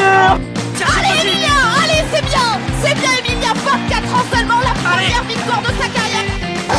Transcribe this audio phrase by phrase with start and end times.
[0.00, 5.68] Allez Emilia Allez c'est bien C'est bien Emilia 24 ans seulement la première victoire de
[5.80, 6.26] sa carrière.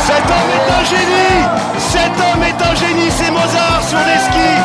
[0.05, 1.44] Cet homme est un génie.
[1.78, 4.60] Cet homme est un génie, c'est Mozart sur les skis.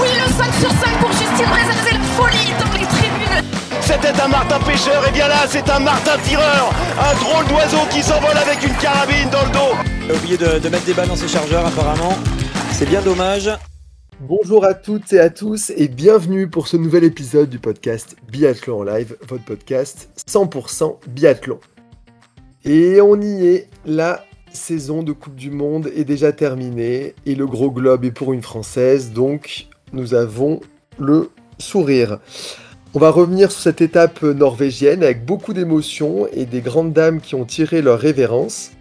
[0.00, 3.44] Oui le 5 sur 5 pour Justine Brezin, c'est la folie dans les tribunes.
[3.80, 6.70] C'était un Martin pêcheur, et bien là c'est un Martin tireur.
[6.98, 9.74] Un drôle d'oiseau qui s'envole avec une carabine dans le dos.
[10.04, 12.16] Il a oublié de, de mettre des balles dans ses chargeurs apparemment.
[12.72, 13.50] C'est bien dommage.
[14.22, 18.82] Bonjour à toutes et à tous et bienvenue pour ce nouvel épisode du podcast Biathlon
[18.82, 21.58] live, votre podcast 100% biathlon.
[22.66, 27.46] Et on y est, la saison de Coupe du Monde est déjà terminée et le
[27.46, 30.60] gros globe est pour une Française, donc nous avons
[30.98, 32.18] le sourire.
[32.92, 37.36] On va revenir sur cette étape norvégienne avec beaucoup d'émotions et des grandes dames qui
[37.36, 38.72] ont tiré leur révérence.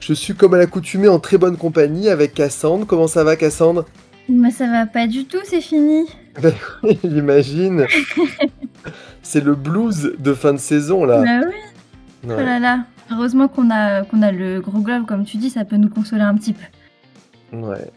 [0.00, 2.86] Je suis comme à l'accoutumée en très bonne compagnie avec Cassandre.
[2.86, 3.84] Comment ça va Cassandre?
[4.28, 6.06] Mais ça va pas du tout, c'est fini.
[7.04, 7.86] J'imagine.
[9.22, 11.22] C'est le blues de fin de saison là.
[11.22, 12.84] Bah oui, oh là là.
[13.10, 16.22] Heureusement qu'on a, qu'on a le gros globe, comme tu dis, ça peut nous consoler
[16.22, 17.56] un petit peu.
[17.56, 17.90] Ouais.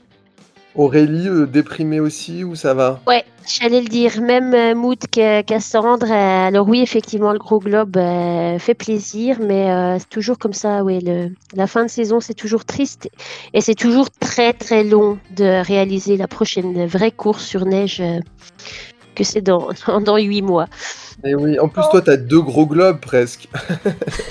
[0.75, 3.01] Aurélie, euh, déprimée aussi ou ça va?
[3.07, 6.05] Ouais, j'allais le dire, même mood que Cassandre.
[6.09, 10.53] euh, alors oui, effectivement, le gros globe euh, fait plaisir, mais euh, c'est toujours comme
[10.53, 10.99] ça, oui.
[11.03, 13.09] Le, la fin de saison, c'est toujours triste
[13.53, 18.03] et c'est toujours très très long de réaliser la prochaine vraie course sur neige
[19.15, 19.69] que c'est dans
[20.05, 20.67] dans huit mois.
[21.25, 23.49] Et oui, en plus toi t'as deux gros globes presque.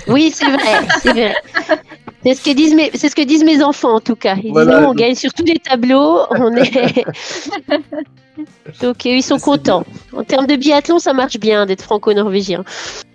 [0.06, 1.34] Oui, c'est vrai, c'est vrai.
[2.24, 4.36] C'est ce que disent mes, c'est ce que disent mes enfants en tout cas.
[4.42, 4.72] Ils Voilà.
[4.72, 7.04] disent, nous, on gagne sur tous les tableaux, on est.
[8.82, 9.84] Donc ils sont contents.
[10.12, 12.64] En termes de biathlon, ça marche bien d'être franco-norvégien.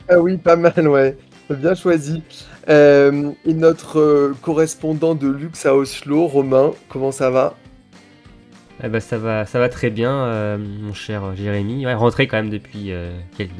[0.10, 1.18] Ah oui, pas mal, ouais.
[1.50, 2.22] Bien choisi.
[2.70, 7.56] Euh, et notre euh, correspondant de luxe à Oslo, Romain, comment ça va?
[8.84, 11.86] Eh ben, ça va, ça va très bien, euh, mon cher Jérémy.
[11.86, 13.52] Ouais, rentré quand même depuis euh, quelques,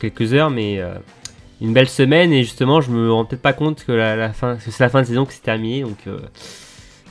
[0.00, 0.94] quelques heures, mais euh,
[1.60, 2.32] une belle semaine.
[2.32, 5.02] Et justement, je me rends peut-être pas compte que la, la fin, c'est la fin
[5.02, 5.82] de saison que c'est terminé.
[5.82, 6.18] Donc, euh,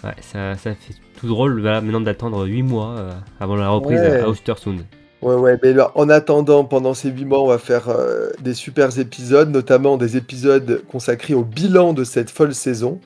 [0.04, 4.00] ouais, ça, ça fait tout drôle voilà, maintenant d'attendre 8 mois euh, avant la reprise
[4.00, 4.20] Ouais.
[4.22, 4.82] à Ostersund.
[5.22, 8.54] Ouais, ouais, mais là, en attendant, pendant ces huit mois, on va faire euh, des
[8.54, 13.00] super épisodes, notamment des épisodes consacrés au bilan de cette folle saison.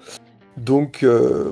[0.58, 1.06] Donc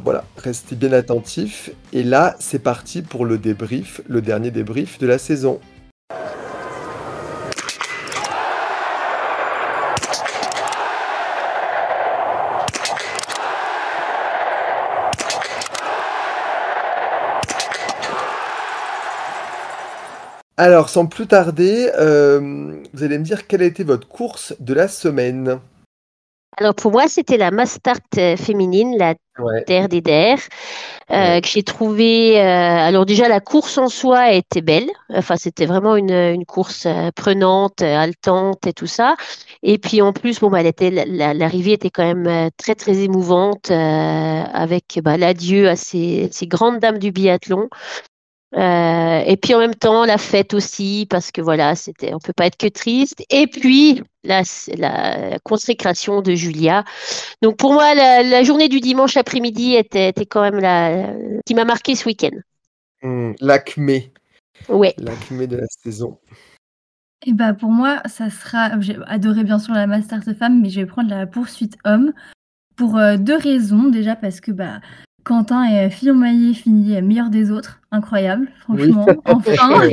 [0.04, 1.70] voilà, restez bien attentifs.
[1.94, 5.62] Et là, c'est parti pour le débrief, le dernier débrief de la saison.
[20.60, 24.74] Alors, sans plus tarder, euh, vous allez me dire quelle a été votre course de
[24.74, 25.60] la semaine.
[26.60, 29.64] Alors pour moi, c'était la Mastart euh, féminine, la Ouais.
[29.66, 30.40] Terre des Der,
[31.12, 31.42] euh, Ouais.
[31.42, 32.42] que j'ai trouvé.
[32.42, 34.90] euh, alors déjà, la course en soi était belle.
[35.14, 39.16] Enfin, c'était vraiment une, une course euh, prenante, haletante et tout ça.
[39.62, 42.74] Et puis en plus, bon, bah, elle était, la- la- l'arrivée était quand même très
[42.74, 47.70] très émouvante, avec bah, l'adieu à ces, ces grandes dames du biathlon.
[48.56, 52.32] Euh, et puis en même temps la fête aussi parce que voilà c'était on peut
[52.32, 54.44] pas être que triste et puis la,
[54.78, 56.86] la consécration de Julia
[57.42, 61.14] donc pour moi la, la journée du dimanche après-midi était, était quand même la
[61.46, 62.38] qui m'a marqué ce week-end
[63.04, 64.12] Hmm, L'acmé,
[64.70, 66.18] ouais l'acmé de la saison.
[67.26, 68.80] Et bah pour moi, ça sera.
[68.80, 72.14] J'ai adoré bien sûr la Master de femme, mais je vais prendre la poursuite homme
[72.76, 73.90] pour euh, deux raisons.
[73.90, 74.80] Déjà parce que bah
[75.28, 79.82] Quentin et Fillon Maillet finit meilleur des autres, incroyable, franchement, enfin.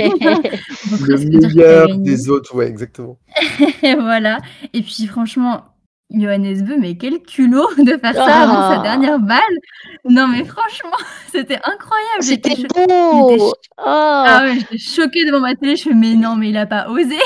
[1.09, 1.17] Le
[1.49, 3.19] meilleur des autres, ouais, exactement.
[3.83, 4.39] Et voilà.
[4.73, 5.65] Et puis franchement,
[6.15, 8.75] Johannes Beu, mais quel culot de faire ça avant Ah.
[8.77, 9.41] sa dernière balle.
[10.09, 10.97] Non mais franchement,
[11.33, 12.23] c'était incroyable.
[12.23, 13.83] J'étais c'était cho- beau j'étais cho- oh.
[13.87, 15.75] Ah ouais, j'étais choquée devant ma télé.
[15.77, 17.17] Je fais mais non, mais il a pas osé.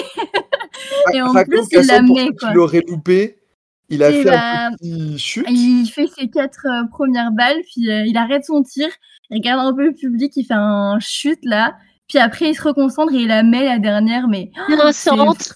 [1.13, 2.53] Et en plus, il la met, quoi.
[2.55, 3.37] l'auraient loupé,
[3.89, 5.47] il a Et fait bah, un petit chute.
[5.49, 8.89] Il fait ses quatre euh, premières balles, puis euh, il arrête son tir,
[9.31, 11.77] il regarde un peu le public, il fait un chute là,
[12.09, 15.55] puis après il se reconcentre et il la met la dernière, mais un centre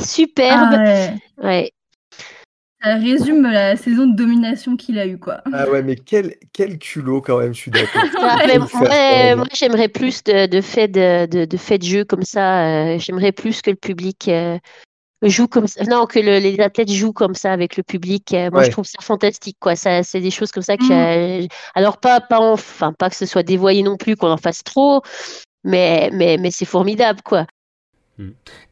[0.00, 1.72] superbe Ah ouais, ouais
[2.84, 5.40] ça résume la saison de domination qu'il a eu quoi.
[5.52, 8.02] Ah ouais, mais quel, quel culot quand même, je suis d'accord.
[8.82, 12.66] Ouais, moi, j'aimerais plus de, de faits de, de, de faits de jeu comme ça.
[12.66, 14.58] euh, j'aimerais plus que le public euh,
[15.28, 15.84] joue comme ça.
[15.84, 18.32] Non, que le- les athlètes jouent comme ça avec le public.
[18.34, 18.66] euh, moi, Ouais.
[18.66, 19.76] je trouve ça fantastique, quoi.
[19.76, 21.42] Ça, c'est des choses comme ça que Mm.
[21.42, 24.36] j'ai- alors pas, pas, en- enfin, pas que ce soit dévoyé non plus, qu'on en
[24.36, 25.02] fasse trop,
[25.64, 27.46] mais, mais, mais c'est formidable, quoi.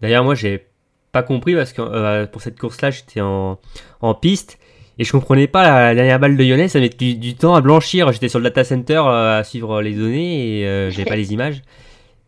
[0.00, 0.66] D'ailleurs, moi, j'ai
[1.12, 3.58] pas compris parce que euh, pour cette course-là, j'étais en,
[4.00, 4.58] en piste
[4.98, 6.68] et je comprenais pas la, la dernière balle de Lyonnais.
[6.68, 8.12] Ça met du, du temps à blanchir.
[8.12, 11.32] J'étais sur le data center euh, à suivre les données et euh, j'avais pas les
[11.32, 11.62] images.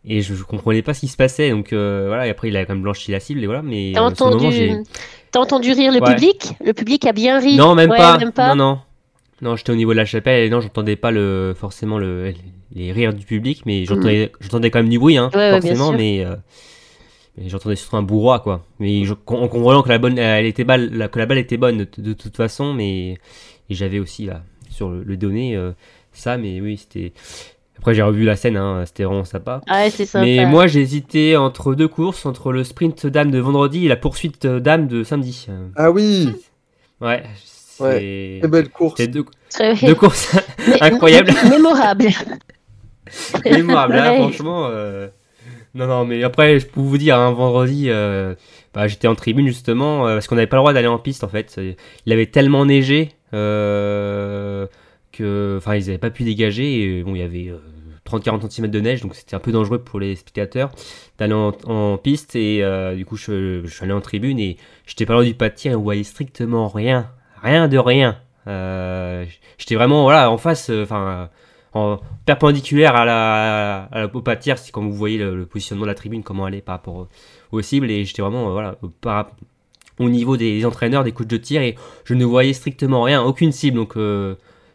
[0.05, 1.51] Et je, je comprenais pas ce qui se passait.
[1.51, 3.63] Donc euh, voilà, et après il a quand même blanchi la cible et voilà.
[3.63, 4.73] Mais T'as euh, entendu,
[5.31, 6.15] t'as entendu rire le Ouais.
[6.15, 6.55] public?
[6.65, 7.57] Le public a bien ri.
[7.57, 8.19] Non, même, Ouais, pas.
[8.19, 8.55] même pas.
[8.55, 8.79] Non, non.
[9.41, 12.33] Non, j'étais au niveau de la chapelle et non, j'entendais pas le, forcément le,
[12.75, 16.25] les rires du public, mais j'entendais, j'entendais quand même du bruit, hein, Ouais, forcément, mais,
[16.25, 16.37] euh,
[17.37, 18.65] mais j'entendais surtout un bourroie, quoi.
[18.79, 21.79] Mais je, en comprenant que la, bonne, elle était balle, que la balle était bonne
[21.79, 23.19] de, de toute façon, mais
[23.69, 25.73] j'avais aussi là, sur le, le donné euh,
[26.13, 27.13] ça, mais oui, c'était.
[27.83, 29.61] Après, j'ai revu la scène, hein, c'était vraiment sympa.
[29.69, 30.25] Ah ouais, c'est sympa.
[30.25, 33.97] Mais moi, j'ai hésité entre deux courses, entre le sprint dame de vendredi et la
[33.97, 35.49] poursuite dame de samedi.
[35.75, 36.29] Ah oui,
[37.01, 38.39] Ouais, c'est.
[38.41, 38.95] très belle course.
[38.99, 40.37] C'est deux, Très- deux courses
[40.81, 41.33] incroyables.
[41.51, 42.07] Mémorable.
[43.45, 44.19] mémorables, là, Ouais.
[44.19, 44.69] franchement.
[44.71, 45.09] euh,
[45.75, 48.37] Non, non, mais après, je peux vous dire, un vendredi, euh,
[48.75, 51.25] bah, j'étais en tribune justement, euh, parce qu'on n'avait pas le droit d'aller en piste
[51.25, 51.59] en fait.
[52.07, 54.67] Il avait tellement neigé euh,
[55.13, 56.99] que, enfin, ils n'avaient pas pu dégager.
[56.99, 57.57] Et, bon, il y avait euh,
[58.19, 60.71] 30-40 cm de neige, donc c'était un peu dangereux pour les spectateurs
[61.19, 62.37] d'aller en, piste.
[62.37, 64.57] Et euh, du coup, je, suis allé en tribune et
[64.87, 67.11] j'étais pas loin du pas de tir et on voyait strictement rien,
[67.43, 68.19] rien de rien.
[68.47, 69.25] Euh,
[69.59, 71.31] j'étais vraiment voilà en face, euh, enfin
[71.75, 75.85] en perpendiculaire à la, à au pas de tir, c'est comme vous voyez le, positionnement
[75.85, 77.09] de la tribune, comment elle est par rapport au-
[77.53, 78.77] aux cibles, et j'étais vraiment voilà,
[79.99, 83.53] au, niveau des entraîneurs, des coachs de tir, et je ne voyais strictement rien, aucune
[83.53, 83.95] cible, donc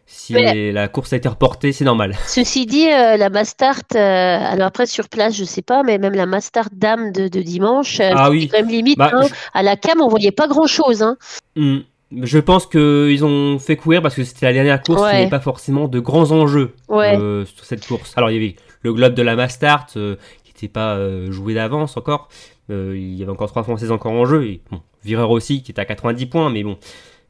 [0.10, 0.34] si
[0.72, 2.16] la course a été reportée, c'est normal.
[2.28, 6.14] Ceci dit, euh, la Mastart, euh, alors après sur place, je sais pas, mais même
[6.14, 8.48] la Mastart dame de, de dimanche, euh, Ah oui.
[8.48, 8.98] quand même limite.
[8.98, 9.28] Bah, hein.
[9.54, 11.04] À la cam, on voyait pas grand chose.
[11.04, 11.18] Hein.
[11.58, 11.80] Hmm.
[12.22, 15.10] Je pense qu'ils ont fait courir parce que c'était la dernière course, Ouais.
[15.12, 17.16] il n'y avait pas forcément de grands enjeux Ouais.
[17.54, 18.14] sur cette course.
[18.16, 20.98] Alors il y avait le globe de la Mastart qui n'était pas
[21.30, 22.30] joué d'avance encore.
[22.70, 24.46] Il y avait encore trois Françaises encore en jeu.
[24.46, 26.78] Et bon, Vireur aussi qui était à 90 points, mais bon,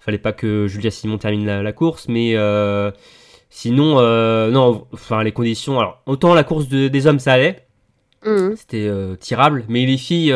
[0.08, 2.08] fallait pas que Julia Simon termine la, la course.
[2.08, 2.92] Mais euh,
[3.50, 5.80] sinon, euh, non, enfin les conditions.
[5.80, 7.66] Alors autant la course de- des hommes ça allait,
[8.26, 8.56] Mhm.
[8.56, 10.32] c'était euh, tirable, mais les filles,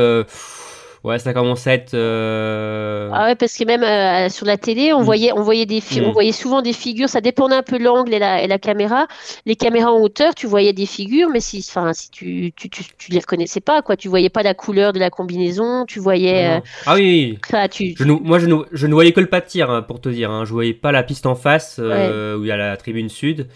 [1.03, 1.94] ouais, ça commence à être.
[1.94, 5.03] euh, Ah ouais, parce que même euh, sur la télé, on Mm.
[5.03, 6.03] voyait, on voyait des, Mm.
[6.06, 7.09] on voyait souvent des figures.
[7.09, 9.07] Ça dépendait un peu de l'angle et la, et la caméra.
[9.45, 12.83] Les caméras en hauteur, tu voyais des figures, mais si, enfin, si tu, tu, tu,
[12.98, 13.95] tu les reconnaissais pas, quoi.
[13.98, 15.86] Tu voyais pas la couleur de la combinaison.
[15.86, 17.01] Tu voyais, euh, Ah oui,
[17.33, 17.39] oui.
[17.50, 19.69] ça, tu, Je ne- moi, je ne, je ne voyais que le pas de tir,
[19.69, 20.30] hein, pour te dire.
[20.31, 20.45] Hein.
[20.45, 23.48] Je voyais pas la piste en face, où il y a la tribune sud.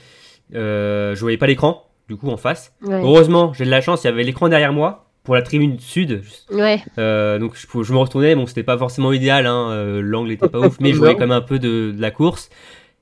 [0.52, 2.74] Je voyais pas l'écran, du coup, en face.
[2.82, 3.02] ouais.
[3.04, 6.22] Heureusement, j'ai de la chance, il y avait l'écran derrière moi, pour la tribune sud.
[6.52, 6.82] Ouais.
[6.98, 8.36] Euh, donc, je, me retournais.
[8.36, 11.22] Bon, c'était pas forcément idéal, hein, euh, l'angle était pas ouf, mais je voyais quand
[11.22, 12.50] même un peu de, de la course.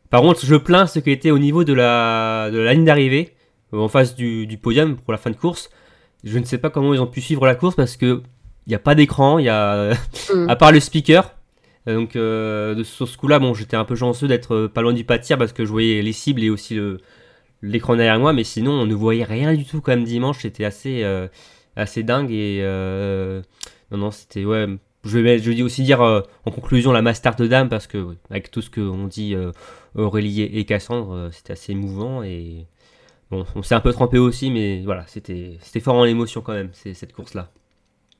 [0.09, 3.35] Par contre, je plains ce qui était au niveau de la, de la ligne d'arrivée,
[3.73, 5.69] euh, en face du, du podium pour la fin de course.
[6.23, 8.21] Je ne sais pas comment ils ont pu suivre la course parce que
[8.65, 9.93] il n'y a pas d'écran, il y a
[10.33, 10.45] Mm.
[10.49, 11.35] à part le speaker.
[11.87, 14.93] Euh, Donc euh, de, sur ce coup-là, bon, j'étais un peu chanceux d'être pas loin
[14.93, 16.99] du pas de tir parce que je voyais les cibles et aussi le
[17.61, 20.39] l'écran derrière moi, mais sinon on ne voyait rien du tout quand même dimanche.
[20.41, 21.27] C'était assez euh,
[21.75, 23.41] assez dingue et euh,
[23.91, 24.67] non non c'était ouais.
[25.05, 28.15] Je vais, je vais aussi dire euh, en conclusion la Master de Dame parce que
[28.29, 29.51] avec tout ce que on dit euh,
[29.95, 32.65] Aurélie et et Cassandre, euh, c'était assez émouvant et
[33.29, 36.53] bon, on s'est un peu trempé aussi, mais voilà, c'était c'était fort en émotion quand
[36.53, 37.51] même, c'est cette course là.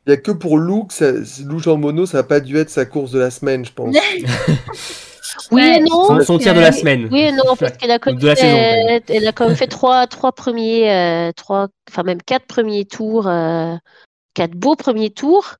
[0.05, 1.13] Il n'y a que pour Lou, que ça,
[1.45, 3.95] Lou Jean Monod, ça n'a pas dû être sa course de la semaine, je pense.
[5.51, 5.77] Oui Ouais.
[5.77, 6.05] et non.
[6.07, 7.07] Son, son tir de la semaine.
[7.11, 9.67] Oui et non, parce qu'elle a De la saison, fait, elle a quand même fait
[9.67, 13.75] trois, trois premiers, euh, trois, enfin même quatre premiers tours, euh,
[14.33, 15.55] quatre beaux premiers tours,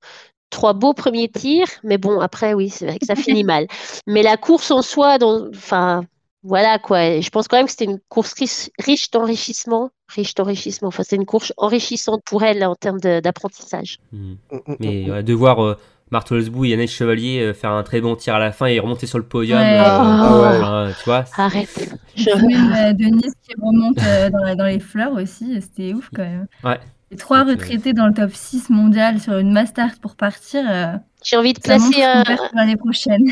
[0.50, 3.68] trois beaux premiers tirs, mais bon après oui, c'est vrai que ça finit mal.
[4.08, 6.06] Mais la course en soi, dans, enfin
[6.44, 7.06] voilà quoi.
[7.06, 10.90] Et Je pense quand même que c'était une course riche, riche d'enrichissement, riche d'enrichissement.
[10.90, 14.00] Enfin c'est une course enrichissante pour elle en termes d'apprentissage.
[14.12, 14.38] Mhm.
[14.52, 15.78] Mm, mm, Mais ouais, de voir euh,
[16.14, 19.06] Martelsbou et Yannick Chevalier euh, faire un très bon tir à la fin et remonter
[19.08, 19.66] sur le podium, Ouais.
[19.80, 20.48] euh, Ah ouais.
[20.60, 21.26] enfin, tu vois.
[21.38, 21.90] Arrête.
[22.16, 26.46] Je- Même euh, Denise qui remonte euh, dans, les fleurs aussi, c'était ouf quand même.
[26.64, 26.80] Ouais.
[27.12, 30.94] Et trois retraités dans le top 6 mondial sur une Mastart pour partir, euh,
[31.24, 32.24] J'ai envie de qu'on un,
[32.56, 33.26] l'année prochaine.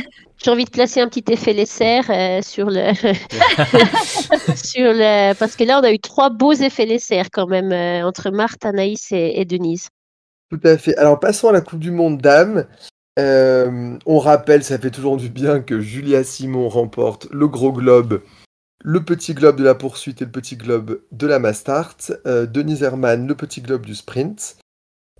[0.44, 2.94] J'ai envie de placer un petit effet laisser euh, sur le
[4.56, 8.08] sur le parce que là on a eu trois beaux effets laisser quand même euh,
[8.08, 9.88] entre Marthe, Anaïs et, et Denise.
[10.52, 10.98] Tout à fait.
[10.98, 12.66] Alors passons à la Coupe du Monde dames.
[13.20, 18.22] Euh, on rappelle, ça fait toujours du bien que Julia Simon remporte le gros globe,
[18.84, 21.96] le petit globe de la poursuite et le petit globe de la Mastart.
[22.26, 24.58] Euh, Denise Herman, le petit globe du sprint.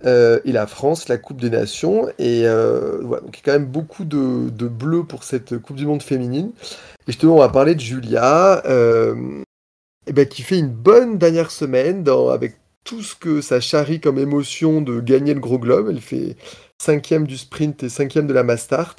[0.04, 2.08] Euh, et la France, la Coupe des Nations.
[2.18, 5.76] Et euh, voilà, donc il y a quand même beaucoup de, bleu pour cette Coupe
[5.76, 6.50] du Monde féminine.
[7.06, 9.42] Et justement, on va parler de Julia, euh,
[10.06, 14.18] eh ben, qui fait une bonne dernière semaine avec tout ce que ça charrie comme
[14.18, 15.88] émotion de gagner le gros globe.
[15.90, 16.36] Elle fait
[16.78, 18.96] cinquième du sprint et cinquième de la Mastart.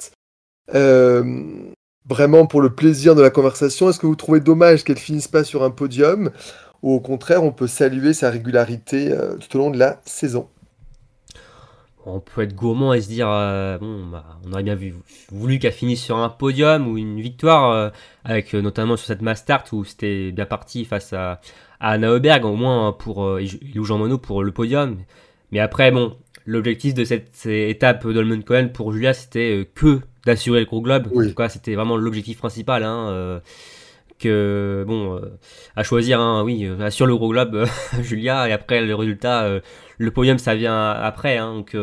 [0.74, 1.72] Euh,
[2.08, 5.44] vraiment pour le plaisir de la conversation, est-ce que vous trouvez dommage qu'elle finisse pas
[5.44, 6.30] sur un podium?
[6.82, 10.48] Ou au contraire on peut saluer sa régularité euh, tout au long de la saison?
[12.06, 14.78] On peut être gourmand et se dire, euh, bah, on aurait bien
[15.30, 17.88] voulu qu'elle finisse sur un podium ou une victoire, euh,
[18.24, 21.40] avec notamment sur cette Mastart où c'était bien parti face à,
[21.84, 24.96] à Anna au moins pour euh, et Lou Jean Monod pour le podium.
[25.52, 30.60] Mais après, bon, l'objectif de cette, étape d'Olmen Cohen pour Julia, c'était euh, que d'assurer
[30.60, 31.08] le gros globe.
[31.12, 31.26] Oui.
[31.26, 32.84] En tout cas, c'était vraiment l'objectif principal.
[32.84, 33.40] Hein, euh,
[34.18, 35.38] que bon, euh,
[35.76, 37.66] à choisir, hein, oui, assure le gros globe, euh,
[38.02, 39.46] Julia, et après le résultat,
[39.98, 41.36] le podium, ça vient après.
[41.36, 41.76] Hein, donc,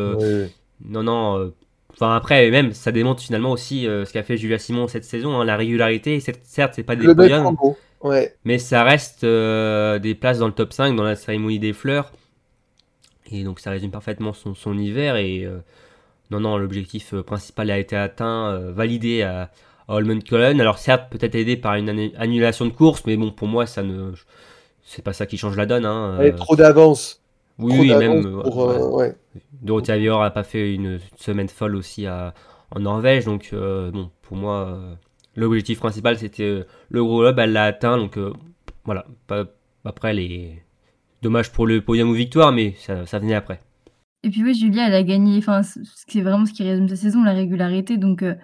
[0.84, 1.52] non, non.
[1.92, 5.56] Enfin, après, même, ça démontre finalement aussi ce qu'a fait Julia Simon cette saison, la
[5.56, 6.18] régularité.
[6.18, 7.54] Certes, c'est pas des Le podiums.
[8.02, 8.34] Ouais.
[8.44, 12.10] mais ça reste euh, des places dans le top 5, dans la cérémonie des fleurs.
[13.30, 15.16] Et donc, ça résume parfaitement son, son hiver.
[15.16, 15.58] Et euh,
[16.30, 19.50] non, non, l'objectif euh, principal a été atteint, euh, validé à,
[19.88, 20.60] à Holmenkollen.
[20.60, 23.82] Alors, certes, peut-être aidé par une annu- annulation de course, mais bon, pour moi, ça
[23.82, 24.12] ne.
[24.84, 25.86] C'est pas ça qui change la donne.
[25.86, 26.18] Hein.
[26.36, 27.22] Trop d'avance.
[27.58, 28.42] oui, trop oui, même.
[28.42, 29.06] pour, ouais.
[29.06, 29.16] ouais.
[29.62, 32.34] Dorothea Vior a pas fait une semaine folle aussi à,
[32.72, 34.78] en Norvège, donc bon, pour moi,
[35.36, 38.32] l'objectif principal c'était euh, le gros globe, elle l'a atteint, donc euh,
[38.84, 39.06] voilà.
[39.84, 40.62] Après, les
[41.22, 43.60] dommage pour le podium ou victoire, mais ça, venait après.
[44.24, 45.38] Et puis oui, Julia, elle a gagné.
[45.38, 47.96] Enfin, c'est vraiment ce qui résume sa saison, la régularité.
[47.96, 48.34] Donc, euh,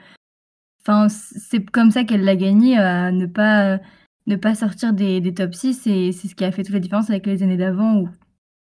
[0.83, 3.79] enfin, c'est comme ça qu'elle l'a gagné, à ne pas,
[4.27, 5.87] ne pas sortir des, des top 6.
[5.87, 8.09] Et c'est ce qui a fait toute la différence avec les années d'avant où,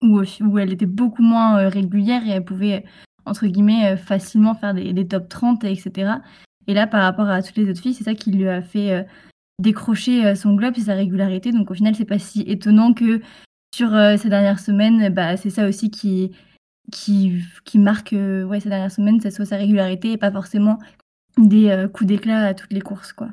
[0.01, 2.85] où, où elle était beaucoup moins régulière et elle pouvait,
[3.25, 6.13] entre guillemets, facilement faire des, des top 30, etc.
[6.67, 8.91] Et là, par rapport à toutes les autres filles, c'est ça qui lui a fait
[8.91, 9.03] euh,
[9.59, 11.51] décrocher euh, son globe, c'est sa régularité.
[11.51, 13.21] Donc, au final, c'est pas si étonnant que
[13.75, 16.31] sur euh, ces dernières semaines, bah, c'est ça aussi qui
[16.91, 20.79] qui, qui marque ouais, ces dernières semaines, ça soit sa régularité et pas forcément
[21.37, 23.13] des coups d'éclat à toutes les courses.
[23.13, 23.29] Quoi.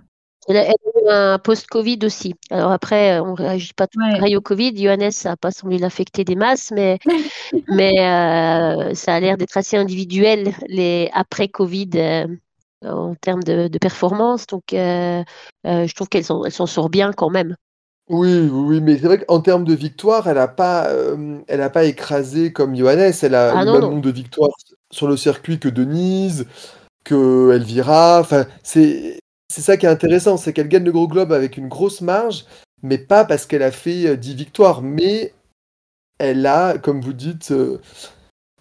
[0.48, 2.34] Elle a, eu un post-Covid aussi.
[2.50, 4.14] Alors après, on réagit pas tout Ouais.
[4.14, 4.72] pareil au Covid.
[4.76, 6.98] Johannes, ça n'a pas semblé l'affecter des masses, mais,
[7.68, 12.26] mais euh, ça a l'air d'être assez individuel les après-Covid euh,
[12.84, 14.46] en termes de, de performance.
[14.46, 15.22] Donc, euh,
[15.66, 17.56] euh, je trouve qu'elle s'en sort bien quand même.
[18.08, 21.70] Oui, oui, mais c'est vrai qu'en termes de victoire, elle n'a pas, euh, elle a
[21.70, 23.12] pas écrasé comme Johannes.
[23.22, 23.90] Elle a Ah le non, même non.
[23.90, 24.50] nombre de victoires
[24.90, 26.46] sur le circuit que Denise,
[27.04, 28.20] que Elvira.
[28.20, 29.20] Enfin, c'est
[29.50, 32.46] ça qui est intéressant, c'est qu'elle gagne le gros globe avec une grosse marge,
[32.82, 35.32] mais pas parce qu'elle a fait euh, 10 victoires, mais
[36.18, 37.52] elle a, comme vous dites,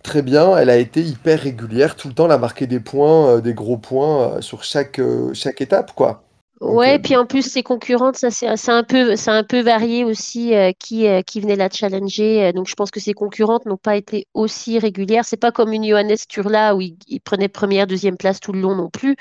[0.04, 3.36] très bien, elle a été hyper régulière tout le temps, elle a marqué des points,
[3.36, 6.24] euh, des gros points euh, sur chaque, euh, chaque étape, quoi.
[6.62, 10.04] Donc, Ouais, puis en plus, ses concurrentes, ça c'est un peu, c'est un peu varié
[10.04, 12.52] aussi qui, qui venait la challenger.
[12.52, 15.24] Donc je pense que ses concurrentes n'ont pas été aussi régulières.
[15.24, 18.60] C'est pas comme une Johannes Turla où il, il prenait première, deuxième place tout le
[18.60, 19.16] long non plus.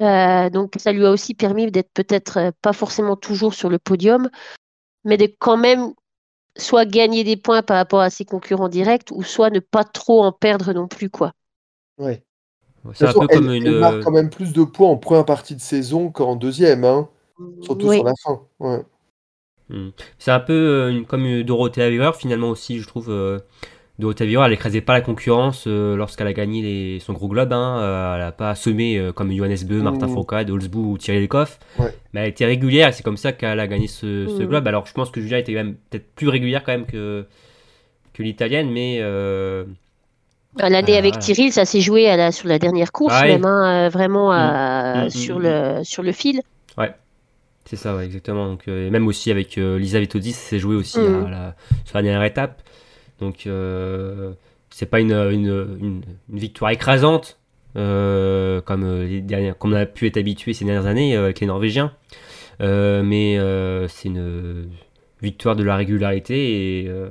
[0.00, 4.28] Donc ça lui a aussi permis d'être peut-être pas forcément toujours sur le podium,
[5.04, 5.94] mais de quand même
[6.60, 10.22] soit gagner des points par rapport à ses concurrents directs ou soit ne pas trop
[10.24, 11.32] en perdre non plus, quoi.
[11.98, 12.22] ouais.
[12.94, 13.66] C'est un peu comme une.
[13.66, 17.08] elle marque quand même plus de points en première partie de saison qu'en deuxième, hein,
[17.62, 17.96] surtout Oui.
[17.96, 18.42] sur la fin.
[18.60, 18.82] Ouais.
[19.68, 19.90] Hmm.
[20.18, 23.10] C'est un peu euh, une- comme une Dorothea Vior finalement aussi, je trouve.
[23.10, 23.38] euh,
[24.00, 27.52] Dorothea elle écrasait pas la concurrence euh, lorsqu'elle a gagné les- son gros globe.
[27.52, 30.14] Hein, euh, elle a pas semé euh, comme Johannes Beu, Martin Mhm.
[30.14, 31.58] Fourcade, Holzbou ou Thierry Lecoff.
[31.78, 31.94] Ouais.
[32.12, 34.48] Mais elle était régulière et c'est comme ça qu'elle a gagné ce, ce Mhm.
[34.48, 34.66] globe.
[34.66, 37.26] Alors je pense que Julia était même peut-être plus régulière quand même que,
[38.14, 39.64] que l'italienne, mais euh,
[40.58, 41.18] L'année Ah, avec voilà.
[41.18, 44.32] Tyrrell, ça s'est joué à la, sur la dernière course, Ah même, hein, euh, vraiment
[44.32, 46.40] à- sur, le, sur le fil.
[47.66, 48.48] c'est ça, ouais, exactement.
[48.48, 51.54] Donc, euh, et même aussi avec euh, Lisa Vitozzi, ça s'est joué aussi à la-
[51.84, 52.62] sur la dernière étape.
[53.20, 54.32] Donc euh,
[54.70, 57.38] c'est pas une, une, une- une victoire écrasante
[57.76, 61.24] euh, comme, euh, les dernières, comme on a pu être habitué ces dernières années euh,
[61.24, 61.92] avec les Norvégiens.
[62.60, 64.68] Euh, mais euh, c'est une
[65.22, 67.08] victoire de la régularité et euh,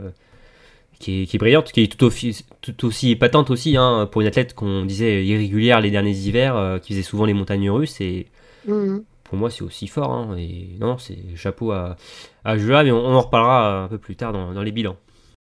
[1.00, 4.22] qui, est, qui est brillante, qui est tout, aussi- tout aussi épatante aussi hein, pour
[4.22, 8.02] une athlète qu'on disait irrégulière les derniers hivers, euh, qui faisait souvent les montagnes russes.
[8.02, 8.28] Et
[8.68, 9.04] Mhm.
[9.24, 10.12] pour moi, c'est aussi fort.
[10.12, 11.96] hein, et non, c'est chapeau à,
[12.44, 14.98] à Julia, mais on, on en reparlera un peu plus tard dans, dans les bilans.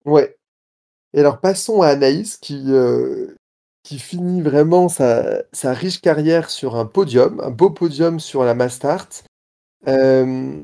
[0.03, 0.36] Ouais.
[1.15, 3.34] Et alors passons à Anaïs qui, euh,
[3.84, 8.53] qui finit vraiment sa, sa riche carrière sur un podium, un beau podium sur la
[8.53, 9.07] Mastart.
[9.88, 10.60] Euh,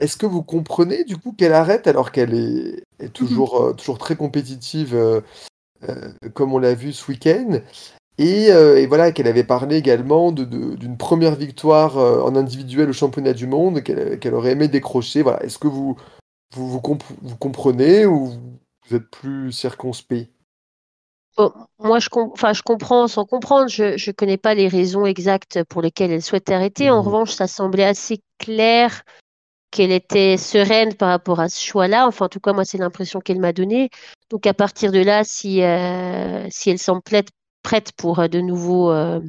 [0.00, 3.98] Est-ce que vous comprenez du coup qu'elle arrête alors qu'elle est, est toujours, euh, toujours
[3.98, 5.20] très compétitive euh,
[6.34, 7.60] comme on l'a vu ce week-end?
[8.16, 13.46] Et, et voilà qu'elle avait parlé également d'une première victoire en individuel au championnat du
[13.46, 15.22] monde qu'elle aurait aimé décrocher.
[15.22, 15.40] Voilà.
[15.44, 15.96] Est-ce que vous,
[16.56, 18.32] vous, vous, comp- vous comprenez ou
[18.88, 20.32] vous êtes plus circonspect
[21.36, 23.68] Bon, moi, je, com- enfin, je comprends sans comprendre.
[23.68, 26.90] Je ne connais pas les raisons exactes pour lesquelles elle souhaite arrêter.
[26.90, 27.06] En Mhm.
[27.06, 29.02] revanche, ça semblait assez clair
[29.70, 32.06] qu'elle était sereine par rapport à ce choix-là.
[32.08, 33.90] Enfin, en tout cas, moi, c'est l'impression qu'elle m'a donnée.
[34.30, 37.02] Donc, à partir de là, si, euh, si elle semble
[37.62, 39.20] prête pour euh, de nouveau euh,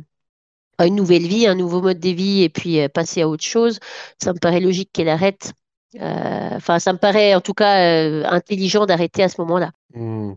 [0.80, 3.80] une nouvelle vie, un nouveau mode de vie, et puis passer à autre chose,
[4.22, 5.54] ça me paraît logique qu'elle arrête.
[5.96, 9.72] Enfin, ça me paraît en tout cas intelligent d'arrêter à ce moment-là.
[9.96, 10.34] Mmh.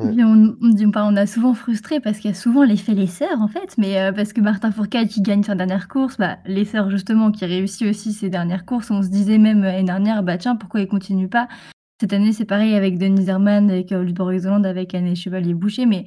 [0.00, 3.76] On, on, a souvent frustré parce qu'il y a souvent l'effet les sœurs en fait,
[3.78, 7.32] mais euh, parce que Martin Fourcade qui gagne sa dernière course, bah, les sœurs justement
[7.32, 10.80] qui réussit aussi ses dernières courses, on se disait même l'année dernière, bah tiens pourquoi
[10.80, 11.48] il continue pas?
[12.00, 16.06] Cette année c'est pareil avec Denis Herman, avec euh, Ludborg avec Anne Chevalier-Boucher, mais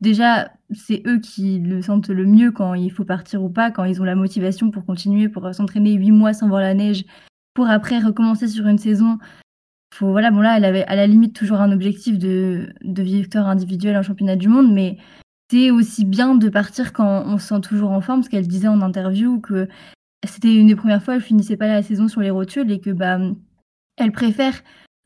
[0.00, 3.84] déjà c'est eux qui le sentent le mieux quand il faut partir ou pas, quand
[3.84, 7.04] ils ont la motivation pour continuer, pour s'entraîner huit mois sans voir la neige,
[7.54, 9.18] pour après recommencer sur une saison
[9.94, 13.48] faut, voilà, bon là, elle avait à la limite toujours un objectif de, de victoire
[13.48, 14.98] individuelle en championnat du monde, mais
[15.50, 18.68] c'est aussi bien de partir quand on se sent toujours en forme, parce qu'elle disait
[18.68, 19.68] en interview que
[20.24, 22.90] c'était une des premières fois, elle finissait pas la saison sur les rotules et que
[22.90, 23.18] bah,
[23.96, 24.54] elle préfère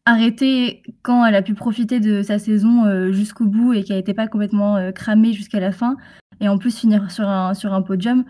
[0.06, 4.12] arrêter quand elle a pu profiter de sa saison euh, jusqu'au bout et qu'elle n'était
[4.12, 5.96] pas complètement euh, cramée jusqu'à la fin,
[6.40, 8.24] et en plus finir sur un, sur un podium.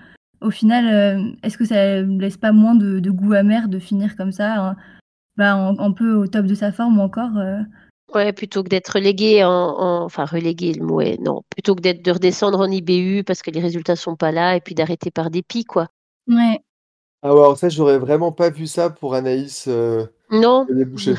[0.45, 4.15] Au final, euh, est-ce que ça laisse pas moins de, de, goût amer de finir
[4.17, 4.77] comme ça hein
[5.37, 7.37] bah, un, peu au top de sa forme ou encore.
[7.39, 7.59] Euh?
[8.15, 12.05] Ouais, plutôt que d'être relégué en, enfin relégué le mot est non, plutôt que d'être
[12.05, 15.31] de redescendre en IBU parce que les résultats sont pas là et puis d'arrêter par
[15.31, 15.89] dépit quoi.
[16.29, 16.61] Ouais.
[17.23, 19.65] Ah alors ça j'aurais vraiment pas vu ça pour Anaïs.
[19.67, 20.67] Euh, non.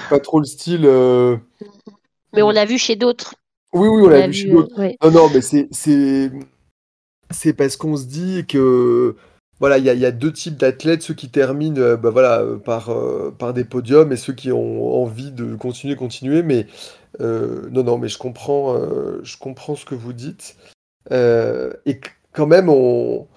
[0.09, 0.85] pas trop le style.
[0.85, 1.35] Euh,
[2.33, 3.35] mais on l'a vu chez d'autres.
[3.73, 4.79] Oui oui on, l'a vu, chez d'autres.
[5.03, 6.31] Non non mais c'est
[7.31, 9.15] c'est parce qu'on se dit que
[9.59, 12.89] voilà, il y, a deux types d'athlètes, ceux qui terminent euh, bah voilà, euh, par,
[12.89, 16.43] euh, par des podiums et ceux qui ont envie de continuer, continuer.
[16.43, 16.67] Mais
[17.19, 18.75] non, non, mais je comprends,
[19.23, 20.57] je comprends ce que vous dites.
[21.11, 22.01] et
[22.33, 23.27] quand même, on,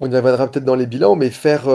[0.00, 1.68] on y reviendra peut-être dans les bilans, mais faire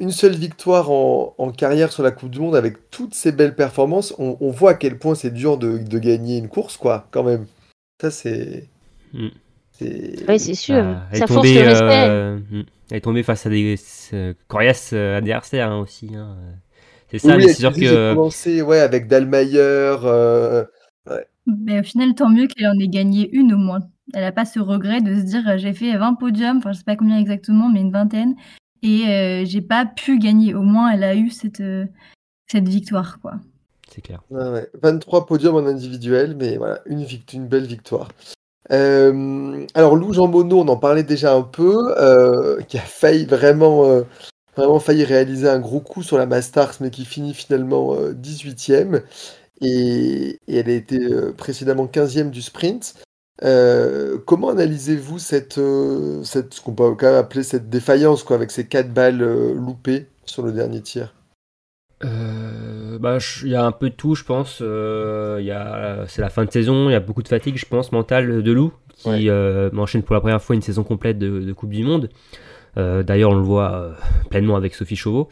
[0.00, 4.12] une seule victoire en, carrière sur la Coupe du Monde avec toutes ces belles performances,
[4.18, 7.46] on, voit à quel point c'est dur de, gagner une course, quoi, quand même.
[8.00, 8.66] Ça, c'est.
[9.12, 9.28] Mm.
[9.80, 10.82] Oui, c'est sûr.
[10.82, 12.36] Bah, ça force le respect.
[12.50, 12.64] Mm.
[12.90, 13.76] Elle est tombée face à des
[14.14, 16.10] euh, coriaces euh, adversaires hein, aussi.
[16.14, 16.36] Hein.
[17.10, 17.80] C'est ça, mais c'est sûr que.
[17.80, 19.58] J'ai commencé ouais, avec Dalmayer.
[20.04, 20.64] Euh,
[21.46, 23.80] mais au final, tant mieux qu'elle en ait gagné une au moins.
[24.14, 26.84] Elle n'a pas ce regret de se dire j'ai fait 20 podiums, enfin je sais
[26.84, 28.36] pas combien exactement, mais une vingtaine,
[28.82, 30.54] et j'ai pas pu gagner.
[30.54, 31.62] Au moins, elle a eu cette,
[32.46, 33.34] cette victoire, quoi.
[33.90, 34.22] C'est clair.
[34.30, 38.08] 23 podiums en individuel, mais voilà, une, une belle victoire.
[38.70, 43.24] Euh, alors Lou Jean Monod, on en parlait déjà un peu, euh, qui a failli
[43.24, 44.02] vraiment, euh,
[44.56, 49.02] vraiment failli réaliser un gros coup sur la Masters, mais qui finit finalement 18e.
[49.60, 50.98] Et, elle a été
[51.36, 52.94] précédemment 15e du sprint.
[54.26, 58.92] comment analysez-vous cette, ce qu'on peut quand même appeler cette défaillance, quoi, avec ces quatre
[58.92, 59.18] balles
[59.54, 61.14] loupées sur le dernier tir?
[62.98, 64.58] Bah, il y a un peu de tout, je pense.
[64.60, 68.42] Euh, c'est la fin de saison, il y a beaucoup de fatigue, je pense, mentale
[68.42, 71.84] de Lou, qui euh, m'enchaîne pour la première fois une saison complète de, Coupe du
[71.84, 72.08] Monde.
[72.76, 73.90] Euh, d'ailleurs, on le voit
[74.30, 75.28] pleinement avec Sophie Chauveau,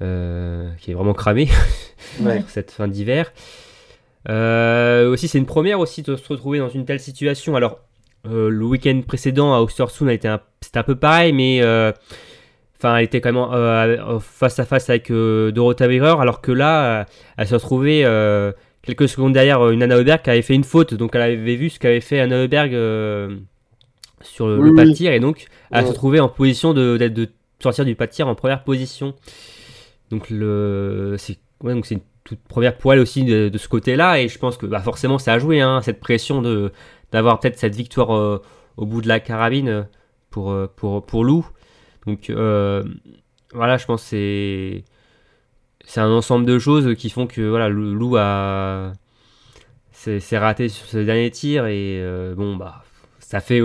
[0.00, 1.48] qui est vraiment cramée
[2.48, 3.32] cette fin d'hiver.
[4.28, 7.56] aussi, c'est une première aussi de se retrouver dans une telle situation.
[7.56, 7.80] Alors,
[8.24, 11.62] le week-end précédent à Ostersund a été un, c'était un peu pareil, mais
[12.78, 16.52] Enfin, elle était quand même euh, face à face avec euh, Dorota Wierer, alors que
[16.52, 17.04] là, euh,
[17.36, 18.04] elle se retrouvait
[18.82, 20.94] quelques secondes derrière une Anna Heuberg qui avait fait une faute.
[20.94, 22.70] Donc, elle avait vu ce qu'avait fait Anna Heuberg
[24.20, 27.28] sur le, pas de tir, et donc elle se trouvait en position de, de
[27.60, 29.14] sortir du pas de tir en première position.
[30.10, 34.28] Donc, le, c'est ouais, donc c'est une toute première poêle aussi de, ce côté-là, et
[34.28, 36.72] je pense que bah, forcément, ça a joué, hein, cette pression de
[37.10, 38.40] d'avoir peut-être cette victoire
[38.76, 39.88] au bout de la carabine
[40.30, 41.44] pour, pour, pour Lou.
[42.06, 42.84] Donc euh,
[43.52, 44.84] voilà, je pense que c'est
[45.84, 48.92] c'est un ensemble de choses qui font que voilà, le Loup a
[49.92, 52.84] c'est raté sur ses derniers tirs et euh, bon bah
[53.18, 53.60] ça fait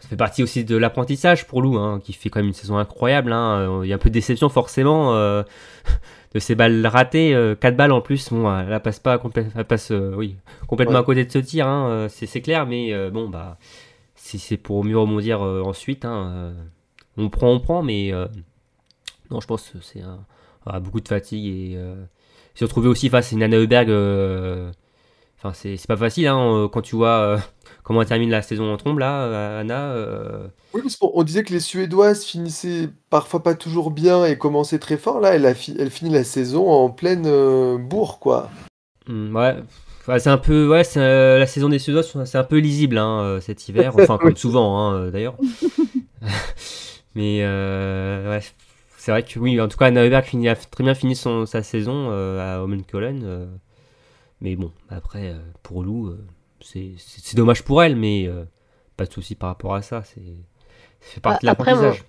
[0.00, 2.76] ça fait partie aussi de l'apprentissage pour Lou hein, qui fait quand même une saison
[2.76, 3.32] incroyable.
[3.32, 3.80] Hein.
[3.82, 5.42] Il y a un peu de déception forcément euh,
[6.34, 8.30] de ces balles ratées, 4 balles en plus.
[8.30, 9.18] Bon, elle passe pas
[9.54, 13.56] elle passe oui complètement à côté de ce tir, hein, c'est clair, mais bon bah
[14.16, 16.04] si c'est pour mieux rebondir ensuite.
[17.18, 18.26] On prend, on prend, mais euh,
[19.30, 21.94] non, je pense que c'est un, beaucoup de fatigue et euh,
[22.54, 23.88] se retrouver aussi face à une Anna Heuberg.
[23.88, 24.70] Euh,
[25.38, 27.40] enfin, c'est pas facile hein, quand tu vois
[27.84, 29.94] comment elle termine la saison en trombe là, Anna.
[30.74, 34.98] Oui, parce qu'on disait que les Suédoises finissaient parfois pas toujours bien et commençaient très
[34.98, 35.20] fort.
[35.20, 38.50] Là, elle, a elle finit la saison en pleine bourre, quoi.
[39.08, 40.18] Mmh, ouais.
[40.18, 43.94] c'est un peu, ouais, la saison des Suédoises, c'est un peu lisible hein, cet hiver,
[43.98, 45.36] enfin comme souvent hein, d'ailleurs.
[47.16, 48.40] Mais euh, ouais,
[48.98, 51.64] c'est vrai que oui, en tout cas, Nauberg finit, a très bien fini son, sa
[51.64, 53.48] saison à Homenkollen.
[54.40, 56.16] mais bon, après, pour Lou,
[56.60, 58.30] c'est dommage pour elle, mais
[58.96, 60.04] pas de souci par rapport à ça.
[60.04, 60.22] C'est
[61.00, 62.04] fait partie de l'apprentissage.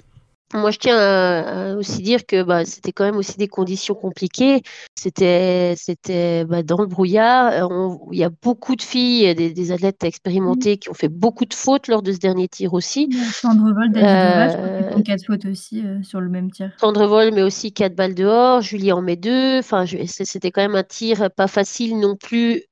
[0.54, 4.62] Moi, je tiens à, aussi dire que bah, c'était quand même aussi des conditions compliquées.
[4.98, 7.70] C'était, c'était bah, dans le brouillard.
[8.12, 11.54] Il y a beaucoup de filles, des, des, athlètes expérimentés qui ont fait beaucoup de
[11.54, 13.10] fautes lors de ce dernier tir aussi.
[13.34, 16.72] Sandre Vol, David euh, quatre fautes aussi euh, sur le même tir.
[16.78, 18.62] Sandre Vol, mais aussi quatre balles dehors.
[18.62, 19.60] Julie en met deux.
[19.60, 22.64] Enfin, c'était quand même un tir pas facile non plus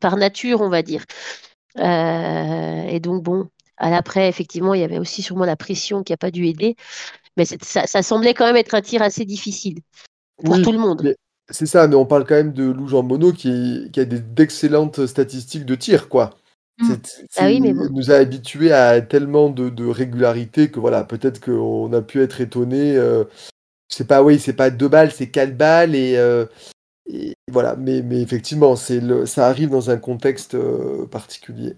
[0.00, 1.04] par nature, on va dire.
[1.78, 6.12] Euh, et donc, bon, à l'après, effectivement, il y avait aussi sûrement la pression qui
[6.12, 6.76] n'a pas dû aider.
[7.36, 9.80] Mais ça, ça, semblait quand même être un tir assez difficile
[10.42, 11.14] pour tout le monde.
[11.50, 15.06] C'est ça, mais on parle quand même de Lou Jean Monod qui, qui a d'excellentes
[15.06, 16.30] statistiques de tir, quoi.
[16.78, 16.94] Mmh.
[17.36, 21.92] Ah oui, mais nous a habitués à tellement de, de régularité que voilà, peut-être qu'on
[21.92, 22.96] a pu être étonné.
[22.96, 23.24] Euh,
[23.88, 26.46] c'est pas, oui, c'est pas deux balles, c'est quatre balles et, euh,
[27.06, 27.76] et voilà.
[27.76, 31.76] Mais, mais effectivement, c'est ça arrive dans un contexte euh, particulier.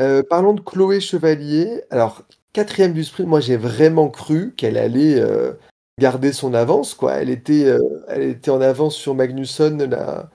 [0.00, 1.82] Euh, parlons de Chloé Chevalier.
[1.90, 5.52] Alors, quatrième du sprint, moi j'ai vraiment cru qu'elle allait euh,
[6.00, 6.94] garder son avance.
[6.94, 7.12] Quoi.
[7.14, 7.78] Elle, était, euh,
[8.08, 10.30] elle était en avance sur Magnusson, la,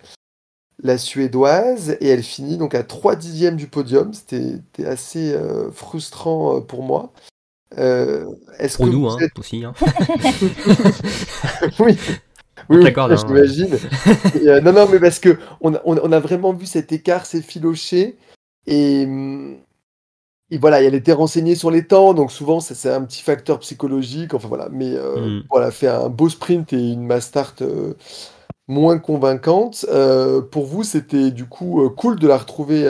[0.81, 4.13] la Suédoise, et elle finit donc à 3 dixièmes du podium.
[4.13, 5.37] C'était assez
[5.73, 7.11] frustrant pour moi.
[7.75, 9.65] est-ce pour que nous, hein, aussi.
[9.65, 9.73] Hein.
[11.79, 11.97] oui.
[12.69, 13.15] Oui, hein.
[13.15, 13.77] j'imagine.
[14.63, 18.17] non, non, mais parce que on, on, a vraiment vu cet écart s'effilocher.
[18.67, 19.07] Et,
[20.51, 24.33] et, voilà, elle était renseignée sur les temps, donc souvent c'est un petit facteur psychologique.
[24.33, 25.43] Enfin voilà, mais euh, mm.
[25.49, 27.95] voilà, fait un beau sprint et une mass start euh,
[28.67, 29.85] moins convaincante.
[29.89, 32.85] Euh, pour vous, c'était du coup euh, cool de la retrouver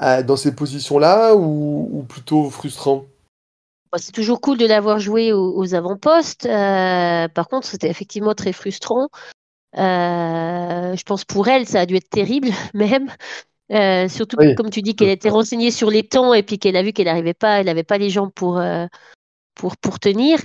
[0.00, 3.04] dans ces positions-là ou, plutôt frustrant?
[3.90, 6.46] Bah, c'est toujours cool de l'avoir joué aux, avant-postes.
[6.46, 9.08] par contre, c'était effectivement très frustrant.
[9.74, 13.10] je pense pour elle, ça a dû être terrible même.
[13.70, 16.82] Euh, surtout comme tu dis qu'elle était renseignée sur les temps et puis qu'elle a
[16.82, 18.86] vu qu'elle n'arrivait pas, elle n'avait pas les jambes pour, euh,
[19.54, 20.38] pour, pour tenir.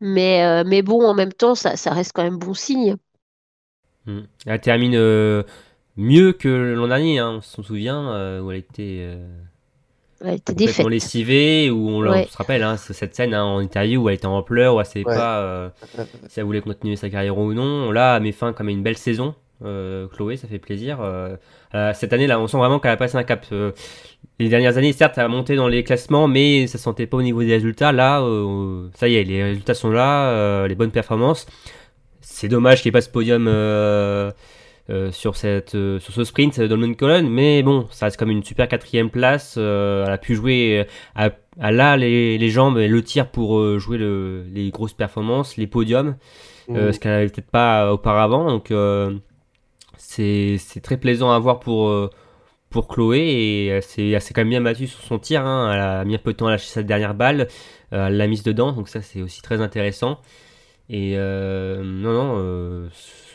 [0.00, 2.96] Mais, euh, mais bon, en même temps, ça, ça reste quand même bon signe.
[4.06, 4.22] Hmm.
[4.46, 5.44] Elle termine
[5.96, 9.18] mieux que l'an dernier, hein, on s'en souvient, où elle était.
[10.22, 14.16] Elle était lessivée, où on, se rappelle hein, cette scène hein, en interview où elle
[14.16, 15.72] était en pleurs, où elle ne savait pas
[16.28, 17.90] si elle voulait continuer sa carrière ou non.
[17.90, 19.34] Là, elle met fin comme une belle saison.
[19.64, 21.00] Euh, Chloé, ça fait plaisir.
[21.00, 21.36] Euh,
[21.74, 23.46] euh, cette année, là, on sent vraiment qu'elle a passé un cap.
[24.38, 27.18] les dernières années, certes, elle a monté dans les classements, mais ça ne sentait pas
[27.18, 27.92] au niveau des résultats.
[27.92, 28.22] Là,
[28.94, 31.46] ça y est, les résultats sont là, les bonnes performances.
[32.20, 33.44] C'est dommage qu'il n'y ait pas ce podium
[35.12, 38.66] sur, cette, sur ce sprint dans le colonne, mais bon, ça reste comme une super
[38.66, 39.56] quatrième place.
[39.56, 41.30] elle a pu jouer, à,
[41.70, 46.16] là les, les, jambes et le tir pour jouer le, les grosses performances, les podiums,
[46.68, 46.92] mmh.
[46.92, 48.46] ce qu'elle n'avait peut-être pas auparavant.
[48.46, 48.72] Donc
[50.10, 52.10] c'est très plaisant à voir pour, euh,
[52.68, 55.46] pour Chloé et elle s'est quand même bien battue sur son tir.
[55.46, 55.72] Hein.
[55.72, 57.46] Elle a mis un peu de temps à lâcher sa dernière balle.
[57.92, 60.20] Euh, elle l'a mise dedans, donc ça c'est aussi très intéressant.
[60.88, 62.90] Et euh, non, non,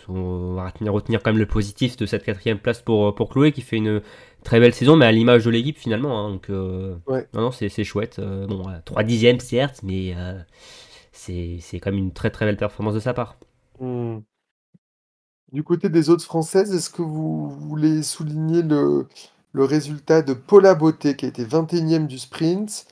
[0.10, 3.54] on va retenir, retenir, quand même le positif de cette quatrième place pour, pour Chloé
[3.54, 4.02] qui fait une
[4.44, 6.26] très belle saison, mais à l'image de l'équipe finalement.
[6.26, 6.32] Hein.
[6.32, 8.20] donc non, non, c'est chouette.
[8.20, 10.14] bon, 3 dixièmes certes, mais
[11.14, 13.38] c'est quand même une très très belle performance de sa part.
[13.80, 14.18] Mmh.
[15.52, 19.08] Du côté des autres françaises, est-ce que vous voulez souligner le,
[19.54, 22.88] résultat de Paula Beauté qui a été 21e du sprint,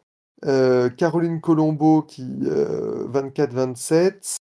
[0.45, 4.37] euh, Caroline Colombo qui 24-27,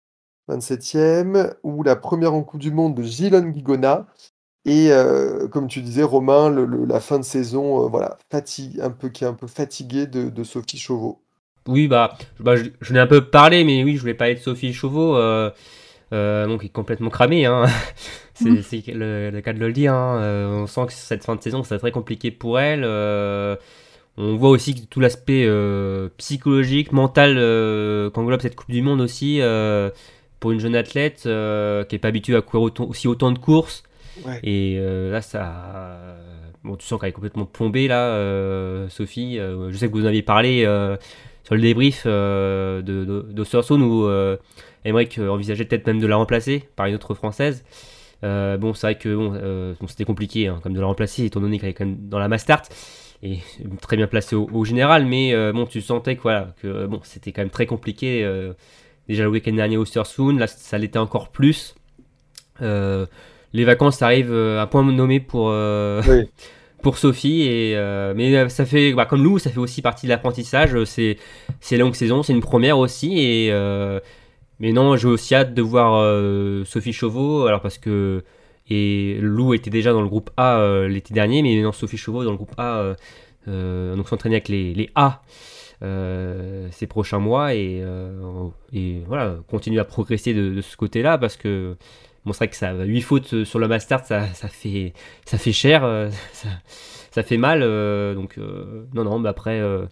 [0.50, 4.08] euh, 27e, ou la première en Coupe du Monde de Gilon Guigona,
[4.66, 6.50] et euh, comme tu disais, Romain,
[6.88, 10.80] la fin de saison, voilà, fatigue, un peu, qui est un peu fatigué de, Sophie
[10.80, 11.22] Chauveau.
[11.68, 14.40] Oui, bah, bah je, je n'ai un peu parlé, mais oui, je voulais parler de
[14.40, 15.16] Sophie Chauveau.
[16.12, 17.46] Euh, donc il est complètement cramé.
[17.46, 17.66] Hein.
[18.42, 18.62] Mm.
[18.62, 19.94] c'est le, cas de le dire.
[19.94, 20.22] Hein.
[20.22, 22.86] Euh, on sent que cette fin de saison, c'est très compliqué pour elle.
[22.86, 23.58] Euh,
[24.16, 25.46] on voit aussi que tout l'aspect
[26.16, 27.36] psychologique, mental
[28.14, 29.42] qu'englobe cette Coupe du Monde aussi
[30.40, 33.84] pour une jeune athlète qui n'est pas habituée à courir aussi autant de courses.
[34.42, 36.00] Et là, ça.
[36.64, 39.36] Bon, tu sens qu'elle est complètement plombée là, Sophie.
[39.36, 40.66] je sais que vous en aviez parlé
[41.50, 44.38] sur le débrief de, de, où
[44.86, 47.66] Emmerich envisageait peut-être même de la remplacer par une autre française.
[48.24, 51.40] Euh, bon, c'est vrai que bon, euh, c'était compliqué hein, comme de la remplacer, étant
[51.40, 52.64] donné qu'elle est quand même dans la Mastart
[53.24, 53.40] et
[53.82, 57.32] très bien placée au, général, mais euh, bon, tu sentais que voilà, que bon, c'était
[57.32, 58.28] quand même très compliqué.
[59.08, 61.76] déjà le week-end dernier au Sursoon, là ça l'était encore plus.
[62.62, 65.48] les vacances arrivent à point nommé pour
[66.82, 67.76] pour Sophie et
[68.16, 70.84] mais ça fait bah, comme nous, ça fait aussi partie de l'apprentissage.
[70.86, 71.18] C'est
[71.60, 73.52] c'est longue saison, c'est une première aussi et
[74.60, 78.24] mais non, j'ai aussi hâte de voir euh, Sophie Chauveau, alors parce que
[78.70, 82.24] et Lou était déjà dans le groupe A euh, l'été dernier, mais non, Sophie Chauveau
[82.24, 82.96] dans le groupe A, euh,
[83.48, 85.24] euh, donc s'entraîner avec les, les A
[85.82, 91.18] euh, ces prochains mois et, euh, et voilà, continuer à progresser de, de ce côté-là
[91.18, 91.78] parce que
[92.26, 94.94] bon, c'est vrai que ça, 8 fautes sur le Master, ça, ça, fait,
[95.26, 96.50] ça fait cher, euh, ça,
[97.12, 99.86] ça fait mal, euh, donc euh, non, non, mais après, euh,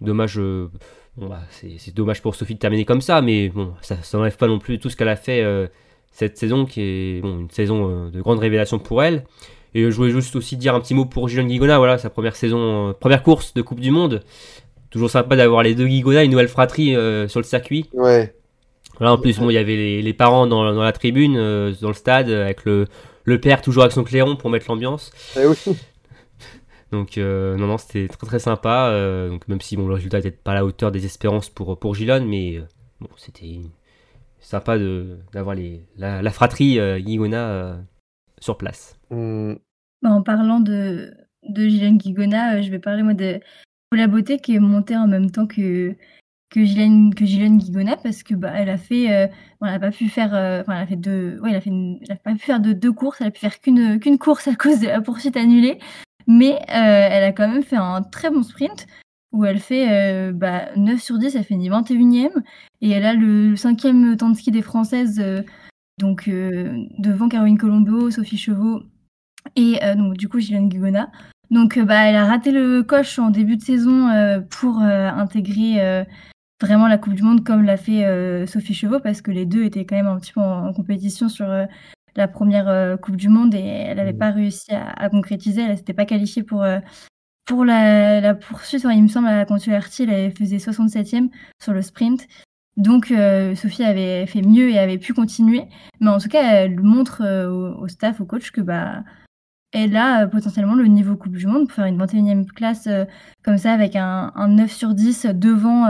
[0.00, 0.38] dommage.
[0.38, 0.68] euh,
[1.16, 4.48] Bon, bah, c'est dommage pour Sophie de terminer comme ça, mais bon, ça n'enlève pas
[4.48, 5.68] non plus tout ce qu'elle a fait euh,
[6.10, 9.24] cette saison, qui est bon, une saison euh, de grande révélation pour elle.
[9.74, 12.34] Et je voulais juste aussi dire un petit mot pour Julien Guigona, voilà, sa première
[12.34, 14.24] saison, euh, première course de Coupe du Monde.
[14.90, 17.88] Toujours sympa d'avoir les deux Guigona, une nouvelle fratrie euh, sur le circuit.
[17.92, 18.34] Ouais.
[19.00, 21.72] Là, en plus, bon, il y avait les, les parents dans, dans la tribune, euh,
[21.80, 22.86] dans le stade, avec le,
[23.24, 25.10] le père toujours avec son clairon pour mettre l'ambiance.
[25.36, 25.56] Eh oui.
[26.92, 28.90] Donc euh, non, non, c'était très très sympa.
[28.92, 31.76] euh, donc même si bon, le résultat n'était pas à la hauteur des espérances pour,
[31.78, 32.62] pour Gilon, mais euh,
[33.00, 33.58] bon, c'était
[34.38, 37.76] sympa de- d'avoir les la, la fratrie euh, Guigona euh,
[38.38, 38.96] sur place.
[39.10, 39.54] Hmm.
[40.02, 41.12] Bah, en parlant de,
[41.48, 43.40] de Gillian Guigona, euh, je vais parler moi de
[43.90, 45.96] Paula Beauté qui est montée en même temps que,
[46.54, 49.26] que Gillian, que parce que bah, elle a fait, euh,
[49.60, 51.70] bon, elle a pas pu faire, euh, elle a fait deux, ouais, elle a fait
[51.70, 54.18] une- elle a pas pu faire de deux courses, elle a pu faire qu'une qu'une
[54.18, 55.78] course à cause de la poursuite annulée,
[56.28, 58.86] mais euh, elle a quand même fait un très bon sprint
[59.32, 62.30] où elle fait euh, bah, 9 sur 10, elle finit 21e
[62.80, 65.20] et elle a le cinquième temps de ski des Françaises,
[65.98, 68.82] donc devant Caroline Colombo, Sophie Chevaux
[69.56, 71.10] et donc du coup Gillian Guigona.
[71.50, 74.08] Donc bah, elle a raté le coche en début de saison
[74.50, 76.04] pour intégrer
[76.64, 79.64] vraiment la Coupe du Monde comme l'a fait euh, Sophie Chevaux parce que les deux
[79.64, 81.66] étaient quand même un petit peu en, en compétition sur euh,
[82.16, 84.18] la première euh, Coupe du Monde et elle n'avait Mhm.
[84.18, 85.62] pas réussi à, à concrétiser.
[85.62, 86.64] Elle s'était pas qualifiée pour,
[87.44, 88.84] pour la, la poursuite.
[88.84, 91.28] Enfin, il me semble à la elle faisait 67e
[91.62, 92.26] sur le sprint.
[92.76, 93.12] Donc
[93.54, 95.64] Sophie avait fait mieux et avait pu continuer.
[96.00, 99.04] Mais en tout cas, elle montre au, au staff, au coach que bah
[99.72, 102.88] elle a potentiellement le niveau Coupe du Monde pour faire une 21e classe
[103.44, 105.86] comme ça avec un, un 9 sur 10 devant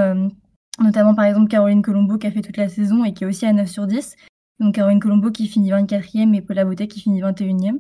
[0.81, 3.47] notamment par exemple Caroline Colombo qui a fait toute la saison et qui est aussi
[3.47, 4.17] à 9 sur 10.
[4.61, 7.79] Donc Caroline Colombo qui finit 24e et Paula Beauté qui finit 21e.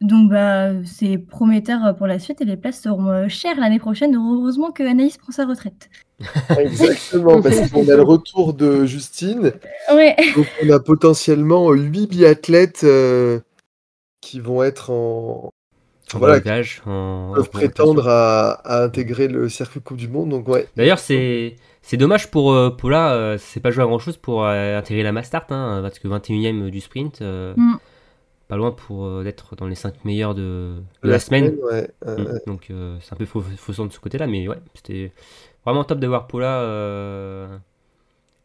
[0.00, 4.16] Donc bah c'est prometteur pour la suite et les places seront euh, chères l'année prochaine.
[4.16, 5.90] Heureusement que Anaïs prend sa retraite.
[6.58, 9.52] Exactement, parce qu'on a le retour de Justine.
[9.92, 10.16] Ouais.
[10.34, 13.40] Donc on a potentiellement 8 biathlètes euh,
[14.22, 15.50] qui vont être en.
[16.14, 20.30] En Voilà, en- peuvent en prétendre à, à intégrer le circuit Coupe du Monde.
[20.30, 20.66] Donc ouais.
[20.76, 24.44] D'ailleurs, c'est c'est dommage pour euh, Paula, euh, c'est pas joué à grand chose pour
[24.44, 27.76] euh, intégrer la Mastart, hein, parce que 21ème du sprint, euh, Mm.
[28.48, 31.56] pas loin pour euh, d'être dans les 5 meilleurs de, de la, semaine.
[31.70, 32.22] ouais, Mm.
[32.26, 32.40] ouais.
[32.46, 35.12] Donc euh, c'est un peu faux- faussant de ce côté-là, mais ouais, c'était
[35.64, 37.46] vraiment top de voir Paula euh,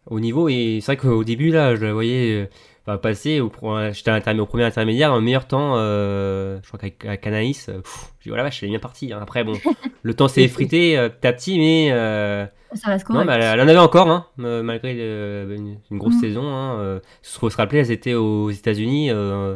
[0.10, 0.47] au niveau.
[0.49, 2.49] Et c'est vrai qu'au début, là, je la voyais
[2.88, 3.52] enfin, passer, au,
[3.91, 8.13] j'étais au premier intermédiaire, un meilleur temps, euh, je crois qu'avec avec Anaïs, euh, pff,
[8.21, 9.12] j'ai dit, oh la vache, elle est bien partie.
[9.13, 9.19] hein.
[9.21, 9.54] Après, bon,
[10.04, 13.28] le temps s'est effrité euh, petit à petit, mais euh, Ça reste non, correct.
[13.28, 16.21] mais elle, elle en avait encore, hein, malgré une, une grosse Mm.
[16.21, 16.43] saison.
[16.54, 19.56] Hein, euh, faut se rappeler, elles étaient aux États-Unis euh,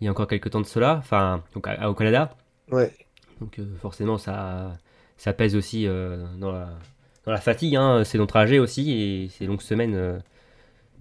[0.00, 2.30] il y a encore quelques temps de cela, enfin, donc à- au Canada.
[2.70, 2.90] Ouais.
[3.40, 4.72] Donc euh, forcément, ça,
[5.16, 6.68] ça pèse aussi euh, dans, la,
[7.26, 7.76] dans la fatigue.
[7.76, 9.94] Hein, ces longs trajets aussi et ces longues semaines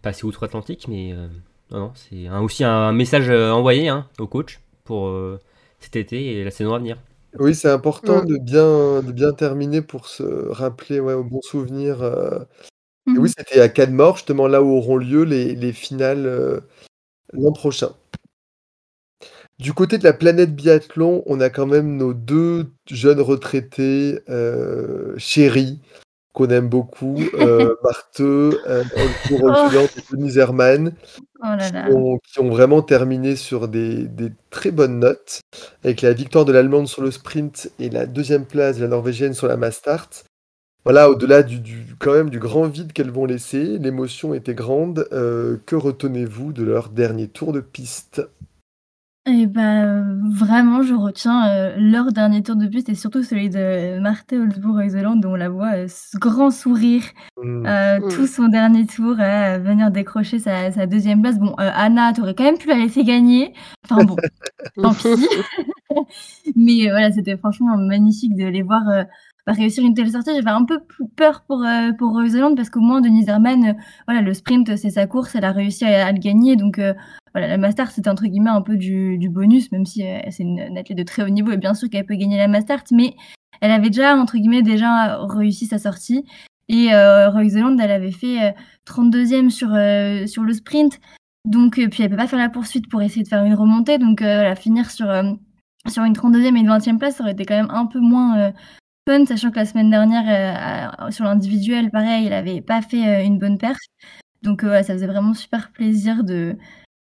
[0.02, 0.88] passées outre-Atlantique.
[0.88, 1.28] Mais euh,
[1.72, 5.40] non, non, c'est un- aussi un, message euh, envoyé hein, au coach pour euh,
[5.80, 6.98] cet été et la saison à venir.
[7.40, 8.26] Oui, c'est important Mm.
[8.26, 12.02] de bien, de bien terminer pour se rappeler ouais, au bon souvenir.
[12.02, 12.40] euh.
[13.08, 13.34] Et oui, Mhm.
[13.38, 16.60] c'était à Canmore, justement là où auront lieu les, les finales euh,
[17.34, 17.92] l'an prochain.
[19.60, 25.14] Du côté de la planète biathlon, on a quand même nos deux jeunes retraités euh,
[25.18, 25.80] chéris
[26.40, 30.38] qu'on aime beaucoup, euh, Marteux, et Denis
[31.42, 35.42] Oh là qui ont, vraiment terminé sur des, des très bonnes notes,
[35.84, 39.34] avec la victoire de l'Allemande sur le sprint et la deuxième place de la Norvégienne
[39.34, 40.10] sur la Mastart.
[40.86, 45.08] Voilà, au-delà du, du- quand même du grand vide qu'elles vont laisser, l'émotion était grande.
[45.12, 48.22] Euh, que retenez-vous de leur dernier tour de piste?
[49.32, 54.00] Et bah, vraiment, je retiens euh, leur dernier tour de piste et surtout celui de
[54.00, 57.04] Marthe Holzbourg-Heuseland, dont on la voit euh, ce grand sourire
[57.38, 57.66] Hmm.
[57.66, 58.10] euh, Mm.
[58.12, 61.38] tout son dernier tour à venir décrocher sa, sa deuxième place.
[61.40, 63.54] Bon, euh, Anna, t'aurais quand même pu la laisser gagner.
[63.86, 64.16] Enfin bon,
[64.82, 65.08] tant pis.
[66.56, 68.82] Mais euh, voilà, c'était franchement magnifique de les voir
[69.54, 70.32] réussir une telle sortie.
[70.36, 72.20] J'avais un peu p- peur pour, euh, pour
[72.56, 73.74] parce qu'au moins, Denise Herman, euh,
[74.08, 76.56] voilà, le sprint, c'est sa course, elle a réussi à, le gagner.
[76.56, 76.94] Donc euh,
[77.34, 80.44] voilà, la Mastart, c'était entre guillemets un peu du, du bonus, même si euh, c'est
[80.44, 82.84] une, athlète de très haut niveau et bien sûr qu'elle peut gagner la Mastart.
[82.92, 83.16] Mais
[83.62, 86.24] elle avait déjà, entre guillemets, déjà réussi sa sortie.
[86.68, 88.56] Et euh, Zealand, elle avait fait
[88.88, 89.70] 32e sur,
[90.30, 91.00] sur le sprint.
[91.46, 93.98] Donc, puis elle peut pas faire la poursuite pour essayer de faire une remontée.
[93.98, 95.08] Donc, la finir sur,
[95.88, 98.54] sur une 32e et une 20e place, ça aurait été quand même un peu moins
[99.12, 103.58] fun, sachant que la semaine dernière, sur l'individuel, pareil, elle avait pas fait une bonne
[103.58, 103.80] perf.
[104.44, 106.58] Donc, ça faisait vraiment super plaisir de,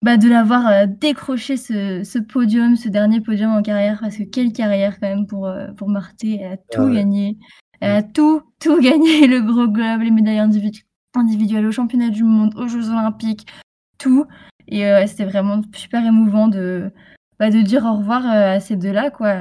[0.01, 4.23] bah, de l'avoir euh, décroché ce, ce, podium, ce dernier podium en carrière, parce que
[4.23, 7.37] quelle carrière quand même pour, euh, pour Marté, elle a tout ah gagné.
[7.81, 8.13] Elle a mm.
[8.13, 12.91] tout, tout gagné, le gros globe, les médailles individuelles au championnat du monde, aux Jeux
[12.91, 13.49] olympiques,
[13.99, 14.25] tout.
[14.69, 16.93] Et euh, c'était vraiment super émouvant de,
[17.39, 19.35] bah, de dire au revoir à ces deux-là, quoi.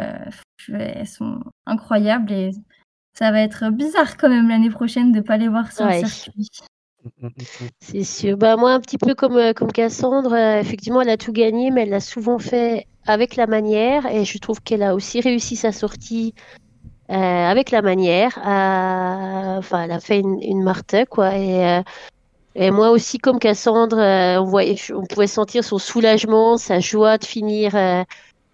[0.70, 2.52] Elles sont incroyables et
[3.14, 6.06] ça va être bizarre quand même l'année prochaine de ne pas les voir sur le
[6.06, 6.50] circuit.
[7.80, 8.38] C'est sûr.
[8.38, 11.72] Bah, moi, un petit peu comme, euh, comme Cassandre, euh, effectivement, elle a tout gagné,
[11.72, 14.06] mais elle l'a souvent fait avec la manière.
[14.08, 16.34] Et je trouve qu'elle a aussi réussi sa sortie
[17.10, 18.38] euh, avec la manière.
[18.38, 21.36] Enfin, elle a fait une, une Marthe, quoi.
[21.38, 21.82] Et,
[22.58, 27.26] et moi aussi, comme Cassandre, on, voyait, on pouvait sentir son soulagement, sa joie de
[27.26, 27.72] finir.
[27.74, 28.06] de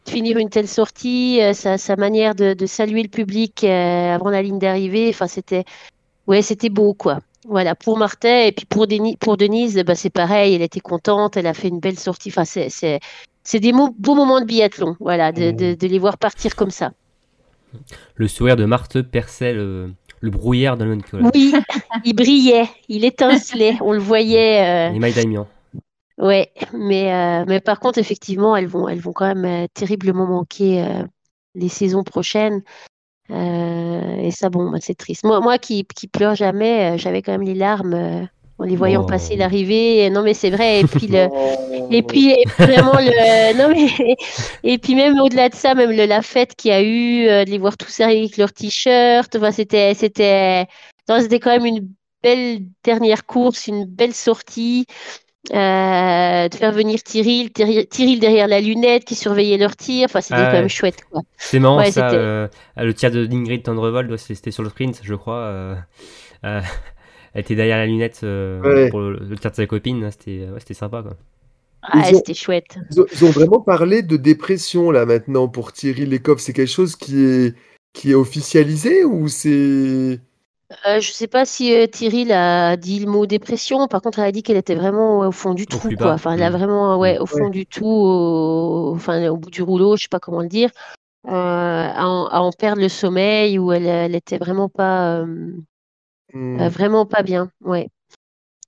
[0.10, 4.60] finir une telle sortie, sa, sa manière de, de saluer le public avant la ligne
[4.60, 5.64] d'arrivée, enfin c'était,
[6.28, 7.20] ouais, c'était beau quoi.
[7.46, 8.88] Voilà, pour Martin et puis pour,
[9.20, 12.30] pour Denise, bah, c'est pareil, elle était contente, elle a fait une belle sortie.
[12.30, 16.92] Enfin, c'est des beaux moments de biathlon, voilà, de, de, les voir partir comme ça.
[18.16, 21.30] Le sourire de Marthe perçait le, le brouillard de Nicolas.
[21.34, 21.54] Oui,
[22.06, 24.90] il brillait, il étincelait, on le voyait.
[24.90, 24.90] Euh...
[24.94, 25.00] Les
[26.18, 30.26] Ouais, mais, euh, mais par contre, effectivement, elles vont, elles vont quand même euh, terriblement
[30.26, 31.04] manquer euh,
[31.56, 32.64] les saisons prochaines.
[33.30, 35.26] Et ça, bon, bah, c'est triste.
[35.26, 38.28] Moi, moi qui, qui pleure jamais, j'avais quand même les larmes
[38.60, 40.10] en les voyant passer l'arrivée.
[40.10, 40.82] Non, mais c'est vrai.
[40.82, 41.28] Et puis, le,
[41.92, 44.16] et puis vraiment, le, non, mais,
[44.64, 47.50] et puis même au-delà de ça, même le, la fête qu'il y a eu, de
[47.50, 49.36] les voir tous avec leurs t-shirts.
[49.36, 50.68] Enfin, c'était, c'était,
[51.08, 51.90] c'était quand même une
[52.22, 54.86] belle dernière course, une belle sortie.
[55.52, 60.06] Euh, de faire venir Tyril, Tyril derrière la lunette qui surveillait leur tir.
[60.06, 61.04] Enfin, c'était quand même chouette.
[61.36, 62.12] C'est marrant ça.
[62.12, 65.36] Euh, le tir de Ingrid Tendrevold, c'était sur le sprint, je crois.
[66.46, 66.62] Euh,
[67.34, 70.10] elle était derrière la lunette pour le, tir de sa copine.
[70.12, 71.02] C'était sympa.
[71.02, 71.18] Quoi.
[71.84, 72.78] Ah, c'était chouette.
[72.92, 76.40] Ils ont, vraiment parlé de dépression là maintenant pour Thierry Lekov.
[76.40, 77.56] C'est quelque chose qui est,
[77.94, 80.20] qui est officialisé ou c'est.
[80.88, 83.88] Euh, je sais pas si euh, Thierry a dit le mot dépression.
[83.88, 86.14] Par contre, elle a dit qu'elle était vraiment au fond du trou, quoi.
[86.14, 88.94] Enfin, elle a vraiment, ouais, au fond du tout, au...
[88.96, 90.72] enfin, au bout du rouleau, je sais pas comment le dire,
[91.28, 95.24] euh, à, en, perdre le sommeil, où elle, elle était vraiment pas,
[96.34, 96.68] mm.
[96.68, 97.90] vraiment pas bien, ouais.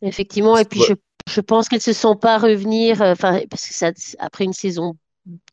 [0.02, 0.58] Effectivement.
[0.58, 0.94] Et puis, je,
[1.30, 4.96] je pense qu'elle se sent pas revenir, enfin, parce que ça, après une saison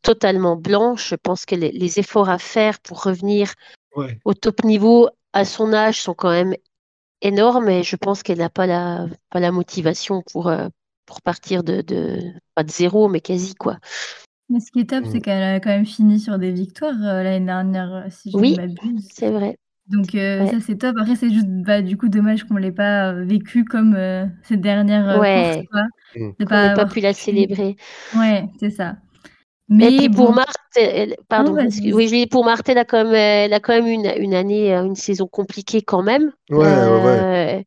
[0.01, 3.53] totalement blanche, je pense que les, les efforts à faire pour revenir
[4.25, 6.55] au top niveau à son âge sont quand même
[7.21, 10.67] énormes et je pense qu'elle n'a pas la, pas la motivation pour, euh,
[11.05, 12.19] pour partir de, de,
[12.55, 13.77] pas de zéro, mais quasi quoi.
[14.49, 15.21] Mais ce qui est top, c'est mm.
[15.21, 18.51] qu'elle a quand même fini sur des victoires euh, l'année dernière, euh, si je oui,
[18.51, 19.07] ne m'abuse.
[19.11, 19.57] c'est vrai.
[19.87, 20.95] Donc ça c'est top.
[20.99, 23.97] Après c'est juste bah, du coup dommage qu'on ne l'ait pas vécu comme
[24.43, 25.65] cette dernière ouais.
[25.69, 25.83] course.
[26.15, 26.29] Mm.
[26.39, 27.75] De pas, pas pu la célébrer.
[28.15, 28.95] Ouais, c'est ça.
[29.69, 30.79] Mais et puis pour Marthe,
[31.29, 31.57] pardon,
[31.93, 34.83] oui, pour Marthe, elle a quand même, elle a quand même une, une année, euh,
[34.83, 36.31] une saison compliquée quand même.
[36.49, 37.61] Ouais, euh,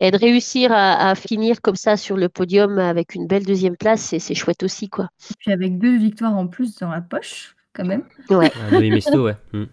[0.00, 4.14] Et de réussir à, finir comme ça sur le podium avec une belle deuxième place,
[4.18, 5.08] c'est chouette aussi, quoi.
[5.30, 8.04] Et puis avec deux victoires en plus dans la poche, quand même.
[8.30, 8.50] Ouais.
[8.72, 9.36] à Mesto, ouais.
[9.52, 9.66] Mm.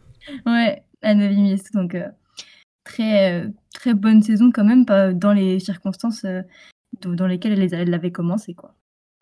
[0.46, 2.08] Ouais, à Mesto, donc euh,
[2.84, 6.26] très, très bonne saison quand même, dans les circonstances
[7.02, 8.76] dans lesquelles elle l'avait commencé, quoi.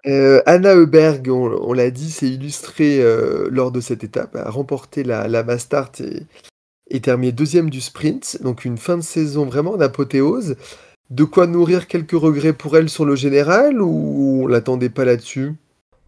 [0.08, 5.04] Euh, Anna Heuberg, on, l'a dit, s'est illustrée euh, lors de cette étape, a remporté
[5.04, 6.24] la, la Mastart et,
[6.90, 8.42] et terminé deuxième du sprint.
[8.42, 10.56] Donc une fin de saison vraiment d'apothéose.
[11.10, 15.54] De quoi nourrir quelques regrets pour elle sur le général ou on l'attendait pas là-dessus?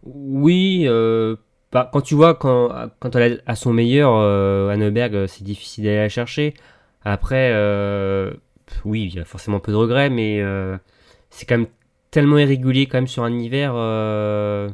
[0.04, 1.36] Oui, euh,
[1.72, 4.14] quand tu vois, quand, quand elle est à son meilleur,
[4.70, 6.54] Anna Heuberg, c'est difficile d'aller la chercher.
[7.04, 7.52] Après,
[8.84, 10.42] oui, il y a forcément peu de regrets, mais
[11.30, 11.68] c'est quand même
[12.12, 14.68] tellement irrégulier quand même sur un hiver euh,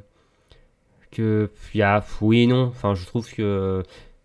[1.10, 2.64] que il y a oui et non.
[2.64, 3.82] Enfin, je trouve que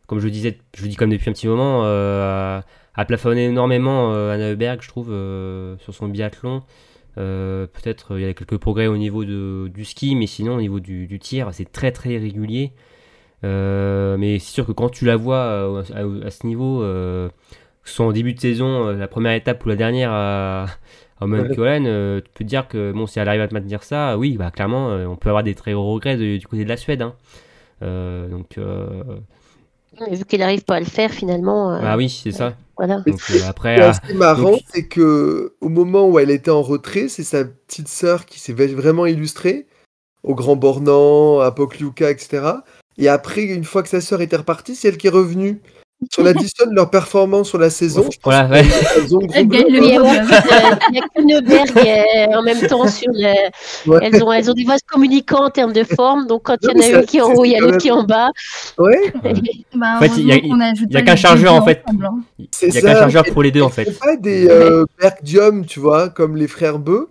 [0.07, 2.59] comme je disais, je dis comme depuis un petit moment, euh,
[2.95, 6.63] a plafonné énormément euh, Anna Heuberg, je trouve, euh, sur son biathlon.
[7.15, 10.79] Peut-être il y a quelques progrès au niveau de, du ski, mais sinon au niveau
[10.79, 12.71] du, tir, c'est très très irrégulier.
[13.43, 17.29] mais c'est sûr que quand tu la vois à, ce niveau, que
[17.89, 20.65] ce soit en début de saison, la première étape ou la dernière à,
[21.31, 24.37] euh, tu peux te dire que bon, si elle arrive à te maintenir ça, oui,
[24.37, 27.01] bah, clairement, euh, on peut avoir des très gros regrets du côté de la Suède.
[27.01, 27.13] Hein.
[27.81, 28.57] Euh, donc,
[30.11, 31.79] vu qu'elle n'arrive pas à le faire finalement.
[31.81, 32.53] Bah oui, c'est ça.
[32.77, 33.01] Voilà.
[33.05, 36.31] Donc euh, après, Ce qui est assez marrant, donc- c'est que au moment où elle
[36.31, 39.67] était en retrait, c'est sa petite sœur qui s'est vraiment illustrée
[40.23, 42.47] au Grand Bornand, à Pokljuka, etc.
[42.97, 45.61] Et après, une fois que sa sœur était repartie, c'est elle qui est revenue.
[46.11, 48.63] Si on additionne leur performance sur la saison, je pense voilà, ouais.
[48.93, 53.89] qu'elles ont le Oui, euh, Il y a Kuhneberg euh, en même temps sur le.
[53.89, 53.99] Ouais.
[54.01, 56.27] Elles, ont, elles ont des vases communicants en termes de forme.
[56.27, 57.77] Donc quand il y en a une qui est en haut, il y a l'autre
[57.77, 58.29] qui est en bas.
[58.77, 59.13] Ouais,
[59.75, 61.83] Bah, En fait, il y a- qu'un chargeur, en fait.
[62.61, 63.91] Il y a qu'un chargeur Elles- pour les deux en elles fait.
[63.91, 67.09] font pas des euh, Bergdium, tu vois, comme les frères Beu.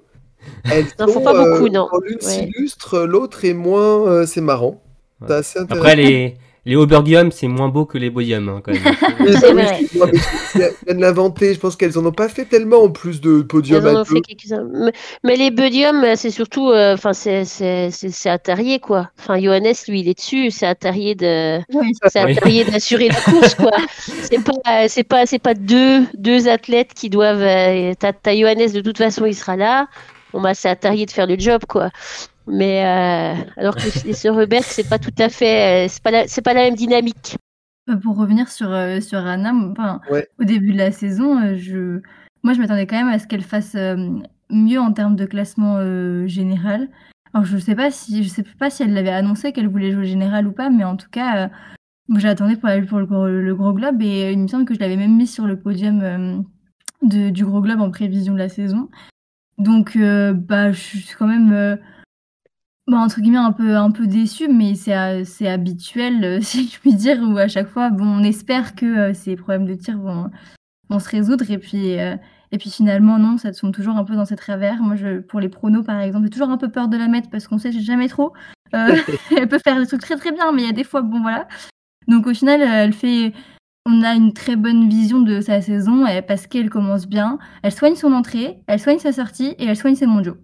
[0.70, 1.88] Elles Non, faut sont, pas beaucoup, euh, non.
[2.05, 4.07] L'une s'illustre, l'autre est moins.
[4.09, 4.82] euh, c'est marrant.
[5.26, 5.82] C'est assez intéressant.
[5.86, 8.83] Après, les, les Obergium, c'est moins beau que les Bodium hein, quand même.
[9.41, 9.81] C'est vrai.
[10.95, 11.55] de l'inventer.
[11.55, 14.01] Je pense qu'elles en ont pas fait tellement en plus de podium Elles en à
[14.03, 14.21] ont fait deux.
[14.21, 14.69] quelques-uns.
[14.73, 14.93] Mais,
[15.25, 16.71] mais les Bodium, c'est surtout.
[16.71, 19.11] euh, Enfin, c'est c'est- Atarier, quoi.
[19.19, 20.51] Enfin, Johannes, lui, il est dessus.
[20.51, 21.59] C'est Atarier de.
[21.75, 21.93] Oui.
[22.71, 23.71] D'assurer la course, quoi.
[23.99, 27.43] C'est pas, c'est pas, c'est pas deux, deux athlètes qui doivent.
[27.43, 29.87] euh, T'as t'as Johannes, de toute façon, il sera là.
[30.33, 31.91] Bon, bah, c'est Atarier de faire le job, quoi.
[32.47, 35.86] Mais euh, alors que sœurs Hubert, c'est pas tout à fait.
[35.86, 37.36] euh, C'est pas, la- c'est pas la même dynamique.
[37.88, 40.28] Euh, Pour revenir sur, euh, sur Anna, m- enfin, Ouais.
[40.40, 42.01] au début de la saison, euh, je...
[42.43, 43.97] moi je m'attendais quand même à ce qu'elle fasse euh,
[44.51, 46.88] mieux en termes de classement euh, général.
[47.34, 50.05] Alors je sais pas si je sais pas si elle l'avait annoncé qu'elle voulait jouer
[50.05, 51.49] général ou pas, mais en tout cas, euh,
[52.16, 54.97] j'attendais pour, pour le, gros, le gros globe et il me semble que je l'avais
[54.97, 56.36] même mis sur le podium euh,
[57.03, 58.88] de- du gros globe en prévision de la saison.
[59.59, 61.78] Donc euh, bah je suis quand même
[62.93, 66.68] bah, entre guillemets un peu un peu déçue mais c'est euh, c'est habituel euh, si
[66.68, 69.74] je puis dire où à chaque fois bon on espère que euh, ces problèmes de
[69.74, 70.30] tir vont
[70.90, 74.26] vont se résoudre et puis et puis finalement non ça tombe toujours un peu dans
[74.26, 74.95] ces travers moi
[75.26, 77.57] pour les pronos par exemple j'ai toujours un peu peur de la mettre parce qu'on
[77.57, 78.34] sait jamais trop.
[78.74, 81.22] Elle peut faire des trucs très très bien mais il y a des fois bon
[81.22, 81.49] voilà.
[82.09, 83.32] Donc au final elle fait
[83.86, 87.95] on a une très bonne vision de sa saison parce qu'elle commence bien elle soigne
[87.97, 90.36] son entrée elle soigne sa sortie et elle soigne ses mondiaux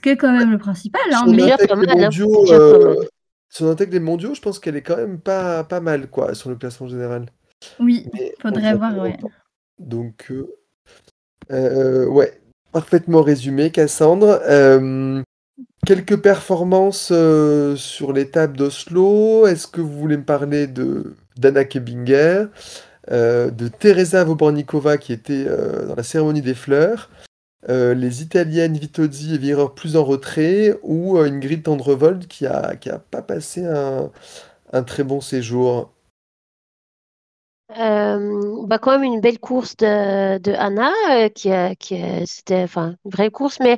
[0.00, 1.96] qui est quand même le principal hein, Son mais intègre hein.
[1.96, 5.80] mondiaux, Déjà pas euh, intègre des mondiaux, je pense qu'elle est quand même pas, pas
[5.80, 7.26] mal quoi sur le classement général.
[7.80, 9.16] oui Mais Faudrait on voir, ouais.
[9.78, 10.46] Donc, euh,
[11.50, 12.40] euh, ouais,
[12.72, 14.40] parfaitement résumé, Cassandre.
[14.48, 15.22] Euh,
[15.86, 19.46] quelques performances euh, sur l'étape d'Oslo.
[19.46, 22.46] Est-ce que vous voulez me parler de d'Anna Kebinger,
[23.10, 27.10] euh, de Teresa Vobornikova qui était euh, dans la cérémonie des fleurs,
[27.68, 32.76] euh, les Italiennes Vitozzi et Wierer plus en retrait, ou euh, Ingrid Tendrevold qui a,
[32.76, 34.10] qui a pas passé un,
[34.72, 35.92] un très bon séjour.
[37.76, 42.96] Euh, bah quand même une belle course de, de Anna euh, qui qui c'était enfin
[43.04, 43.76] une vraie course mais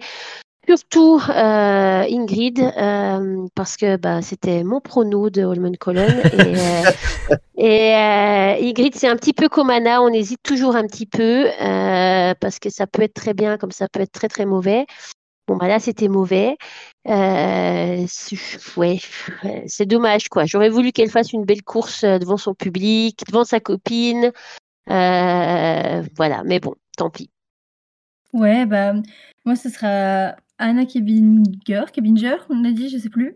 [0.77, 6.85] surtout euh, Ingrid euh, parce que bah c'était mon prono de Holmenkollen et euh,
[7.57, 11.47] et euh, Ingrid c'est un petit peu comme Anna on hésite toujours un petit peu
[11.61, 14.87] euh, parce que ça peut être très bien comme ça peut être très très mauvais
[15.49, 16.57] bon bah là c'était mauvais
[17.09, 19.01] euh, c'est- ouais,
[19.67, 20.45] c'est dommage quoi.
[20.45, 24.33] J'aurais voulu qu'elle fasse une belle course devant son public, devant sa copine.
[24.91, 27.31] Euh, voilà, mais bon, tant pis.
[28.33, 28.93] Ouais, bah,
[29.45, 33.35] moi, ce sera Anna Kebinger, Kebinger, on a dit, je sais plus.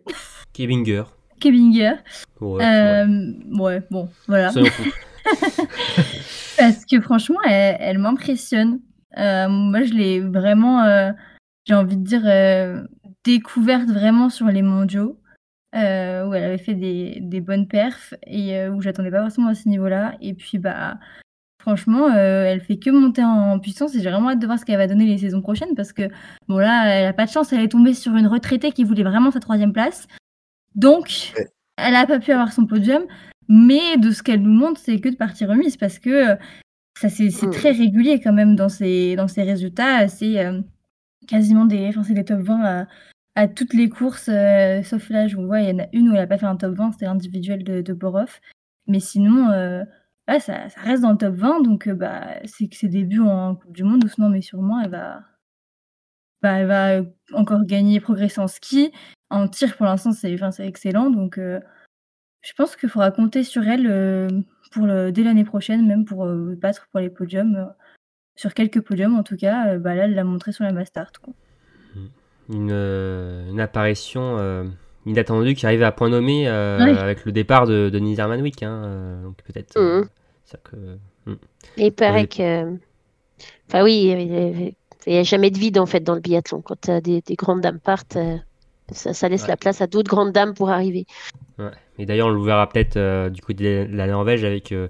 [0.53, 1.05] Kebinger.
[1.41, 1.95] Kebinger.
[2.41, 3.61] Ouais, Euh, ouais.
[3.61, 3.83] ouais.
[3.91, 4.53] bon, voilà.
[6.59, 8.81] Parce que franchement, elle, elle m'impressionne.
[9.17, 11.13] Euh, moi, je l'ai vraiment, euh,
[11.67, 12.83] j'ai envie de dire, euh,
[13.25, 15.19] découverte vraiment sur les mondiaux,
[15.75, 19.67] où elle avait fait des, des bonnes perfs et où j'attendais pas forcément à ce
[19.69, 20.15] niveau-là.
[20.21, 20.99] Et puis, bah,
[21.65, 24.67] franchement, euh, elle fait que monter en puissance et j'ai vraiment hâte de voir ce
[24.67, 26.03] qu'elle va donner les saisons prochaines parce que,
[26.47, 29.03] bon, là, elle a pas de chance, elle est tombée sur une retraitée qui voulait
[29.03, 30.07] vraiment sa troisième place.
[30.75, 31.49] Donc, Ouais.
[31.79, 33.03] elle a pas pu avoir son podium.
[33.49, 36.37] Mais de ce qu'elle nous montre, c'est que de partie remise parce que euh,
[37.01, 37.51] ça c'est c'est Mm.
[37.51, 40.07] très régulier quand même dans ses, dans ses résultats.
[40.09, 40.61] C'est euh,
[41.27, 42.87] quasiment des, enfin, des top 20 à,
[43.37, 46.13] à toutes les courses, euh, sauf là, je vois, il y en a une où
[46.13, 48.39] elle n'a pas fait un top 20, c'était l'individuel de, de Borov.
[48.87, 49.49] Mais sinon,
[50.31, 53.57] euh, ça, reste dans le top 20, donc euh, bah, c'est que ses débuts en
[53.57, 55.23] Coupe du Monde, doucement mais sûrement, elle va,
[56.43, 57.03] bah, elle va
[57.33, 58.93] encore gagner, progresser en ski.
[59.31, 61.61] En tir, pour l'instant, c'est excellent, donc euh,
[62.43, 64.29] je pense qu'il faudra compter sur elle euh,
[64.73, 67.57] pour le, dès l'année prochaine, même pour euh, battre pour les podiums.
[67.57, 67.65] euh,
[68.37, 71.13] sur quelques podiums, en tout cas, euh, bah, là, elle l'a montré sur la Mastart.
[71.23, 71.35] Quoi.
[72.51, 74.69] Euh, une apparition
[75.07, 78.63] inattendue qui arrive à point nommé euh, avec le départ de, de Hermanwick.
[78.63, 79.77] Hein, euh, donc peut-être.
[79.77, 80.05] euh,
[81.27, 81.37] Mhm.
[81.79, 82.77] Et il paraît que.
[83.69, 84.75] Enfin, oui,
[85.07, 86.61] il n'y a jamais de vide en fait dans le biathlon.
[86.61, 88.19] Quand des, des grandes dames partent,
[88.93, 89.49] ça, ça laisse Ouais.
[89.49, 91.07] la place à d'autres grandes dames pour arriver.
[91.59, 91.71] Ouais.
[91.99, 94.89] Et d'ailleurs, on le verra peut-être euh, du côté de la Norvège avec euh,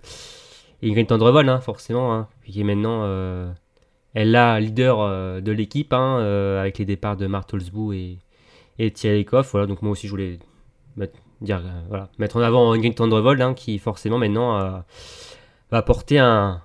[0.82, 3.50] Ingrid Tendrevol, hein, forcément, hein, qui est maintenant euh,
[4.14, 6.18] elle la leader de l'équipe, hein,
[6.60, 8.18] avec les départs de Holzbou et,
[8.79, 9.53] et Thierry Lecoff.
[9.53, 10.39] Voilà, donc moi aussi, je voulais
[10.97, 14.70] mettre, dire, euh, voilà, mettre en avant Ingrid Tendrevol, hein, qui forcément maintenant euh,
[15.70, 16.61] va porter un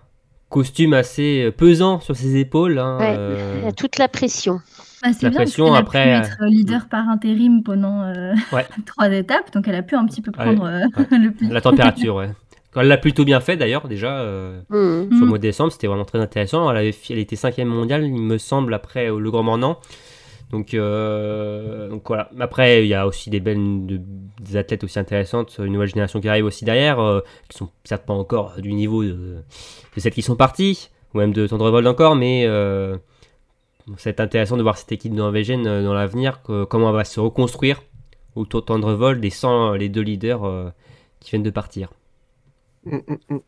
[0.49, 2.79] costume assez pesant sur ses épaules.
[2.79, 4.59] hein, Ouais, euh, toute la pression.
[5.01, 8.01] Bah, c'est La bien parce pression, qu'elle a après, pu être leader par intérim pendant
[8.03, 8.65] euh, Ouais.
[8.85, 11.17] trois étapes, donc elle a pu un petit peu Ouais, prendre euh, ouais.
[11.19, 11.47] le pli.
[11.47, 12.31] la température, ouais.
[12.75, 14.19] Elle l'a plutôt bien fait d'ailleurs, déjà.
[14.19, 15.25] euh, sur le Mm.
[15.25, 15.71] mois de décembre.
[15.71, 16.69] C'était vraiment très intéressant.
[16.69, 19.79] Elle, avait, elle était cinquième mondiale, il me semble, après euh, le Grand Mornan.
[20.51, 22.29] Donc, euh, donc voilà.
[22.39, 24.01] Après, il y a aussi des belles de-
[24.41, 28.05] des athlètes aussi intéressantes, une nouvelle génération qui arrive aussi derrière, euh, qui sont certes
[28.05, 29.43] pas encore du niveau de,
[29.97, 32.97] celles qui sont parties, ou même de Tendrevold encore, mais euh,
[33.97, 37.83] c'est intéressant de voir cette équipe norvégienne euh, dans l'avenir, comment elle va se reconstruire
[38.35, 40.73] autour de Tendrevold et sans les deux leaders
[41.19, 41.91] qui viennent de partir.
[42.85, 43.39] Mm, mm, mm.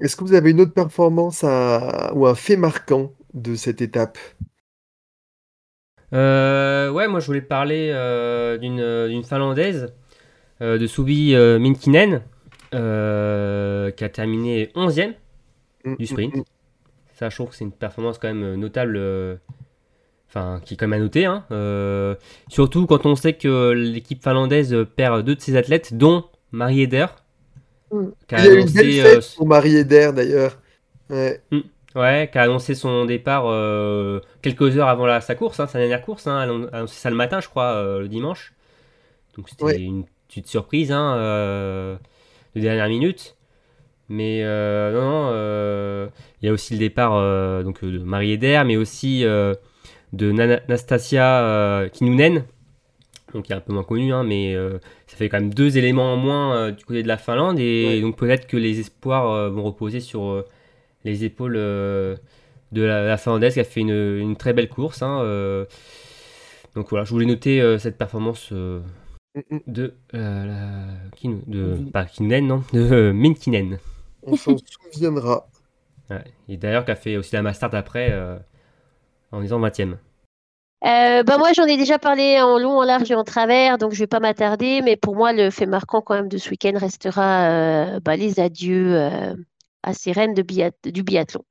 [0.00, 4.18] Est-ce que vous avez une autre performance ou un fait marquant de cette étape?
[6.12, 9.92] Euh, ouais, moi je voulais parler euh, d'une euh, d'une Finlandaise,
[10.62, 12.22] euh, de Subi euh, Minkinen,
[12.74, 15.14] euh, qui a terminé 11e
[15.84, 16.34] Mm, du mm, sprint.
[17.14, 19.36] Ça, je trouve que c'est une performance quand même notable, euh,
[20.28, 21.26] enfin, qui est quand même à noter.
[21.26, 21.44] hein.
[21.52, 22.14] Euh,
[22.48, 27.06] surtout quand on sait que l'équipe finlandaise perd deux de ses athlètes, dont Marie Eder,
[27.92, 28.06] Mm.
[28.28, 30.60] qui a Il y a eu une belle euh, fête pour Marie Eder d'ailleurs.
[31.10, 31.40] Ouais.
[31.96, 35.78] Ouais, qui a annoncé son départ euh, quelques heures avant la, sa course, hein, sa
[35.78, 36.26] dernière course.
[36.26, 38.52] Hein, elle a annoncé ça le matin, je crois, euh, le dimanche.
[39.36, 39.76] Donc c'était Ouais.
[39.80, 41.96] une petite surprise hein, euh,
[42.54, 43.34] de dernière minute.
[44.08, 45.00] Mais non,
[45.32, 46.10] non,
[46.42, 47.12] il y a aussi le départ
[47.64, 49.56] donc, de Marie Eder, mais aussi de
[50.32, 52.44] Nana- Nastasia Kinnunen,
[53.34, 54.54] donc qui est un peu moins connu, hein, mais
[55.08, 57.58] ça fait quand même deux éléments en moins du côté de la Finlande.
[57.58, 58.00] Et Ouais.
[58.00, 60.44] donc peut-être que les espoirs vont reposer sur
[61.06, 62.16] les épaules euh,
[62.72, 63.90] de la, la Finlandaise qui a fait une,
[64.20, 65.02] une très belle course.
[65.02, 65.64] hein, euh.
[66.74, 71.90] donc voilà, je voulais noter euh, cette performance de, euh, la, de Oui.
[71.90, 73.78] pas Kinnunen, non, de euh, Minkinen.
[74.22, 74.56] On s'en
[74.92, 75.46] souviendra.
[76.10, 76.24] Ouais.
[76.48, 78.36] Et d'ailleurs, qui a fait aussi la Mastart après euh,
[79.32, 79.96] en disant 20ème.
[80.84, 83.92] Euh, bah moi, j'en ai déjà parlé en long, en large et en travers, donc
[83.92, 84.82] je vais pas m'attarder.
[84.82, 88.38] Mais pour moi, le fait marquant quand même de ce week-end restera euh, bah, les
[88.40, 89.34] adieux euh,
[89.86, 91.44] à ces reines de biath- du biathlon.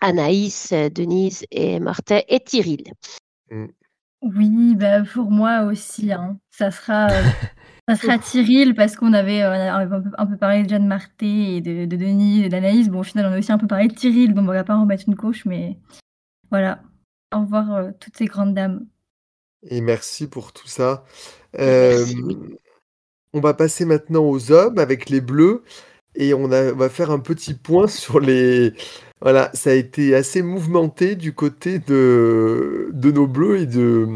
[0.00, 2.82] Anaïs, Denise et Martin et Tyril.
[4.22, 6.38] Oui, bah pour moi aussi, hein.
[6.50, 7.22] Ça sera, euh,
[7.88, 11.84] ça sera Tyril parce qu'on avait, euh, un peu, parlé de Jeanne Marté et de,
[11.84, 12.88] de Denise et d'Anaïs.
[12.88, 14.74] Bon, au final, on a aussi un peu parlé de Tyril, donc on va pas
[14.76, 15.78] en remettre une couche, mais
[16.50, 16.82] voilà.
[17.34, 18.86] Au revoir, euh, toutes ces grandes dames.
[19.62, 21.04] Et merci pour tout ça.
[21.58, 22.36] Merci, Euh, oui.
[23.32, 25.64] on va passer maintenant aux hommes avec les bleus
[26.16, 28.72] et on, va faire un petit point sur les.
[29.20, 34.06] Voilà, ça a été assez mouvementé du côté de, de nos bleus et de,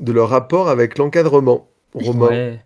[0.00, 1.68] de leur rapport avec l'encadrement.
[1.94, 2.58] Romain.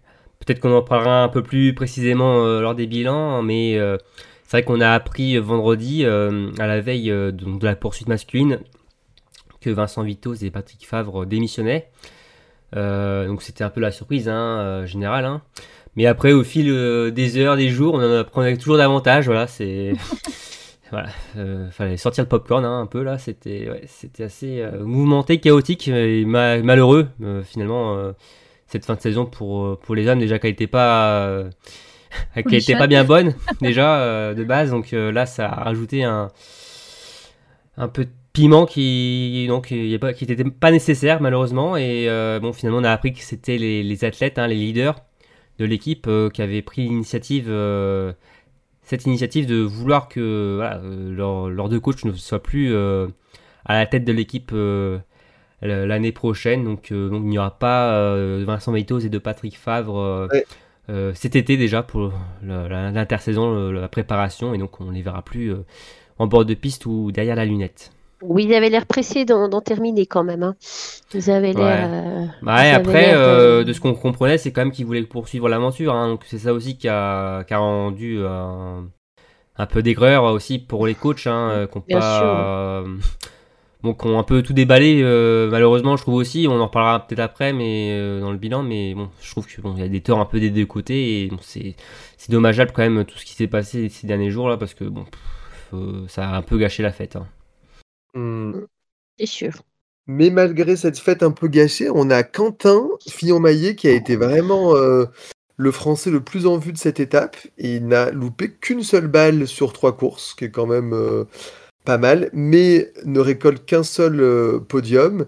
[0.45, 3.97] Peut-être qu'on en parlera un peu plus précisément euh, lors des bilans, mais euh,
[4.43, 8.59] c'est vrai qu'on a appris vendredi, euh, à la veille de, de la poursuite masculine,
[9.61, 11.90] que Vincent Vitos et Patrick Favre démissionnaient.
[12.74, 15.26] Donc c'était un peu la surprise hein, générale.
[15.26, 15.43] hein.
[15.97, 19.26] Mais après, au fil euh, des heures, des jours, on en apprenait toujours davantage.
[19.26, 19.93] Voilà, c'est.
[20.90, 23.18] voilà, euh, fallait sortir le popcorn hein, un peu là.
[23.18, 27.97] C'était ouais, c'était assez euh, mouvementé, chaotique et ma- malheureux euh, finalement.
[28.66, 31.45] cette fin de saison pour, pour les hommes déjà qu'elle n'était pas
[32.34, 36.28] qu'elle les était pas bien bonne déjà de base donc là ça a rajouté un
[37.76, 42.07] un peu de piment qui donc qui n'était pas nécessaire malheureusement et
[42.40, 44.97] bon finalement on a appris que c'était les, les athlètes hein, les leaders
[45.59, 48.12] de l'équipe euh, qui avaient pris l'initiative euh,
[48.82, 53.07] cette initiative de vouloir que voilà, euh, leurs leurs deux coachs ne soient plus euh,
[53.64, 54.98] à la tête de l'équipe euh,
[55.62, 56.64] l'année prochaine.
[56.64, 60.44] Donc, euh, donc il n'y aura pas de Vincent Meitos et de Patrick Favre Ouais.
[61.14, 64.53] cet été déjà pour l'intersaison, la préparation.
[64.55, 65.55] Et donc on les verra plus
[66.18, 67.92] en bord de piste ou derrière la lunette.
[68.23, 70.43] Oui, ils avaient l'air pressés d'en terminer quand même.
[70.43, 70.57] hein.
[71.14, 71.93] Ils avaient l'air.
[71.93, 75.03] euh, Bah ouais, après, euh, euh, de ce qu'on comprenait, c'est quand même qu'ils voulaient
[75.05, 75.95] poursuivre l'aventure.
[75.95, 76.09] hein.
[76.09, 78.89] donc c'est ça aussi qui a, qui a rendu un,
[79.57, 82.49] un peu d'aigreur aussi pour les coachs hein, qui ont Bien pas, sûr.
[82.83, 82.97] euh,
[83.83, 85.01] bon, qui ont un peu tout déballé.
[85.03, 86.47] euh, malheureusement, je trouve aussi.
[86.51, 88.62] On en reparlera peut-être après, mais dans le bilan.
[88.64, 91.25] Mais bon, je trouve qu'il bon, y a des torts un peu des deux côtés
[91.25, 91.77] et bon, c'est
[92.31, 95.05] dommageable quand même tout ce qui s'est passé ces derniers jours là parce que bon,
[95.05, 97.16] pff, ça a un peu gâché la fête.
[97.16, 97.27] hein.
[98.15, 98.53] Hmm.
[99.19, 99.63] C'est sûr.
[100.07, 104.75] Mais malgré cette fête un peu gâchée, on a Quentin Fillon-Maillet qui a été vraiment
[104.77, 105.07] euh,
[105.57, 107.37] le Français le plus en vue de cette étape.
[107.59, 110.93] Et il n'a loupé qu'une seule balle sur trois courses, ce qui est quand même
[110.93, 111.25] euh,
[111.85, 115.27] pas mal, mais ne récolte qu'un seul euh, podium.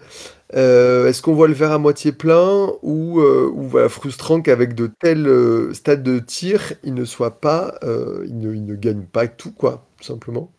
[0.55, 4.75] Euh, Est-ce qu'on voit le verre à moitié plein ou, euh, ou voilà, frustrant qu'avec
[4.75, 8.75] de tels euh, stades de tir, il ne soit pas, euh, il, ne, il ne
[8.77, 10.53] gagne pas tout, quoi, tout simplement.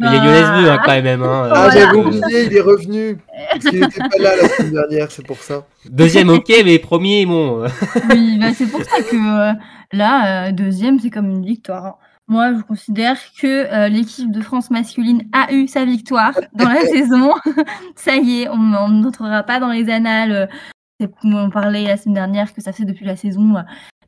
[0.00, 1.22] Mais il y a Bleu hein, quand même.
[1.22, 3.16] hein, Ah, j'avais oublié, il est revenu.
[3.52, 5.66] Parce qu'il n'était pas là la semaine dernière, c'est pour ça.
[5.88, 7.66] Deuxième, ok, mais premier, bon.
[8.10, 9.52] Oui, bah, c'est pour ça que euh,
[9.92, 11.84] là, euh, deuxième, c'est comme une victoire.
[11.86, 11.94] hein.
[12.26, 16.80] Moi, je considère que euh, l'équipe de France masculine a eu sa victoire dans la
[16.86, 17.34] saison.
[17.96, 18.56] ça y est, on
[18.88, 20.48] n'entrera pas dans les annales.
[21.24, 23.56] On parlait la semaine dernière que ça fait depuis la saison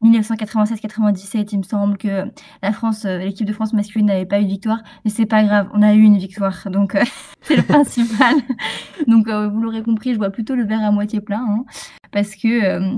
[0.03, 2.24] 1996-97, il me semble que
[2.62, 5.42] la France, euh, l'équipe de France masculine n'avait pas eu de victoire, mais c'est pas
[5.44, 7.05] grave, on a eu une victoire, donc euh,
[7.42, 8.36] c'est le principal.
[9.07, 11.64] donc euh, vous l'aurez compris, je vois plutôt le verre à moitié plein, hein,
[12.12, 12.97] parce que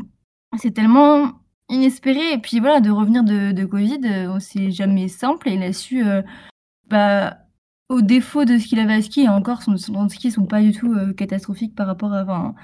[0.57, 1.33] c'est tellement
[1.69, 2.33] inespéré.
[2.33, 5.49] Et puis voilà, de revenir de, Covid, c'est jamais simple.
[5.49, 6.05] Et il a su,
[7.89, 10.63] au défaut de ce qu'il avait à ski, et encore, son, son ski sont pas
[10.63, 12.55] du tout catastrophiques par rapport à, enfin,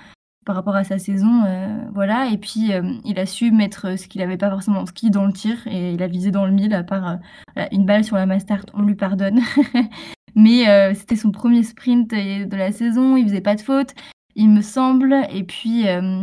[0.44, 1.44] par rapport à sa saison.
[1.46, 2.28] euh, voilà.
[2.30, 5.26] Et puis, euh, il a su mettre ce qu'il avait pas forcément en ski dans
[5.26, 5.66] le tir.
[5.66, 7.18] Et il a visé dans le mille, à part
[7.58, 9.40] euh, une balle sur la Mastart, on lui pardonne.
[10.34, 13.94] Mais euh, c'était son premier sprint euh, de la saison, il faisait pas de faute,
[14.34, 15.14] il me semble.
[15.30, 16.22] Et puis, euh,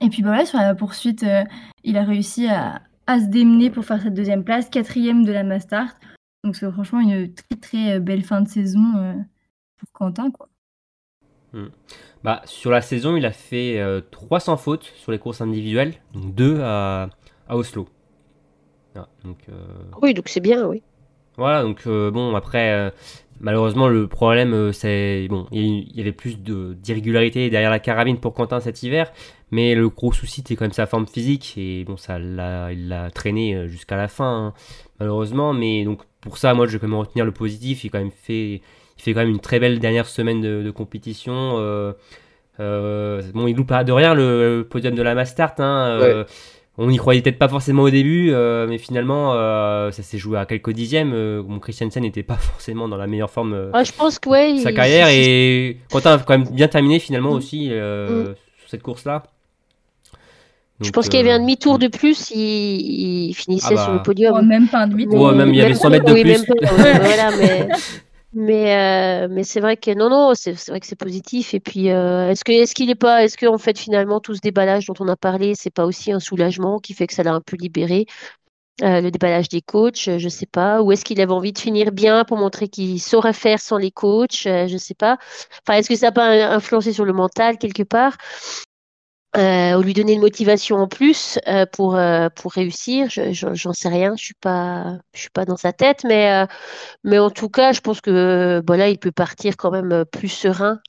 [0.00, 1.44] et puis voilà, sur la poursuite, euh,
[1.84, 5.94] il a réussi à, se démener pour faire cette deuxième place, quatrième de la Mastart.
[6.44, 9.14] Donc c'est franchement une très belle fin de saison euh,
[9.76, 10.30] pour Quentin.
[10.30, 10.48] Quoi.
[12.24, 16.34] Bah, sur la saison, il a fait euh, 300 fautes sur les courses individuelles, donc
[16.34, 17.08] 2 à,
[17.48, 17.88] à Oslo.
[18.94, 19.54] Voilà, donc, euh,
[20.02, 20.82] Oui, donc c'est bien, oui.
[21.36, 22.90] voilà, donc euh, bon, après, euh,
[23.40, 25.26] malheureusement, le problème, euh, c'est.
[25.30, 29.10] Bon, il y avait plus de- d'irrégularité derrière la carabine pour Quentin cet hiver,
[29.50, 32.88] mais le gros souci, c'était quand même sa forme physique, et bon, ça l'a, il
[32.88, 34.54] l'a traîné euh, jusqu'à la fin, hein,
[35.00, 37.90] malheureusement, mais donc pour ça, moi, je vais quand même retenir le positif, il, a
[37.90, 38.60] quand même fait,
[39.02, 41.56] il fait quand même une très belle dernière semaine de, de compétition.
[41.58, 41.92] euh,
[42.60, 45.54] euh, bon, il loupe pas de rien le, le podium de la Mastart.
[45.58, 46.24] Hein, euh,
[46.78, 50.38] On n'y croyait peut-être pas forcément au début, euh, mais finalement, euh, ça s'est joué
[50.38, 51.12] à quelques dixièmes.
[51.14, 54.28] Euh, bon, Christiansen n'était pas forcément dans la meilleure forme euh, Ah, je pense que,
[54.28, 54.54] ouais.
[54.54, 57.36] de sa il- carrière si- et Quentin a quand même bien terminé finalement Mm.
[57.36, 58.26] aussi euh,
[58.60, 59.24] sur cette course-là.
[60.80, 63.84] Je pense qu'il y avait un demi-tour de plus, il, il finissait Ah bah.
[63.84, 64.34] sur le podium.
[64.38, 66.30] Oh, même pas un demi Ouais, même il y avait 100 mètres de oui, plus.
[66.32, 67.68] même pas, ouais, voilà, mais
[68.34, 71.52] mais euh, mais c'est vrai que non non, c'est vrai que c'est positif.
[71.54, 74.34] Et puis euh, est-ce que est-ce qu'il est pas, est-ce que en fait finalement tout
[74.34, 77.22] ce déballage dont on a parlé, c'est pas aussi un soulagement qui fait que ça
[77.22, 78.06] l'a un peu libéré,
[78.82, 80.82] euh, le déballage des coachs, je sais pas.
[80.82, 83.92] Ou est-ce qu'il avait envie de finir bien pour montrer qu'il saurait faire sans les
[83.92, 85.18] coachs, euh, je sais pas.
[85.66, 88.16] Enfin, est-ce que ça n'a pas influencé sur le mental quelque part?
[89.34, 93.54] Euh, ou lui donner une motivation en plus euh, pour euh, pour réussir, je, je-
[93.54, 96.46] j'en sais rien, je suis pas je suis pas dans sa tête, mais euh,
[97.04, 100.28] mais en tout cas, je pense que bon, là, il peut partir quand même plus
[100.28, 100.80] serein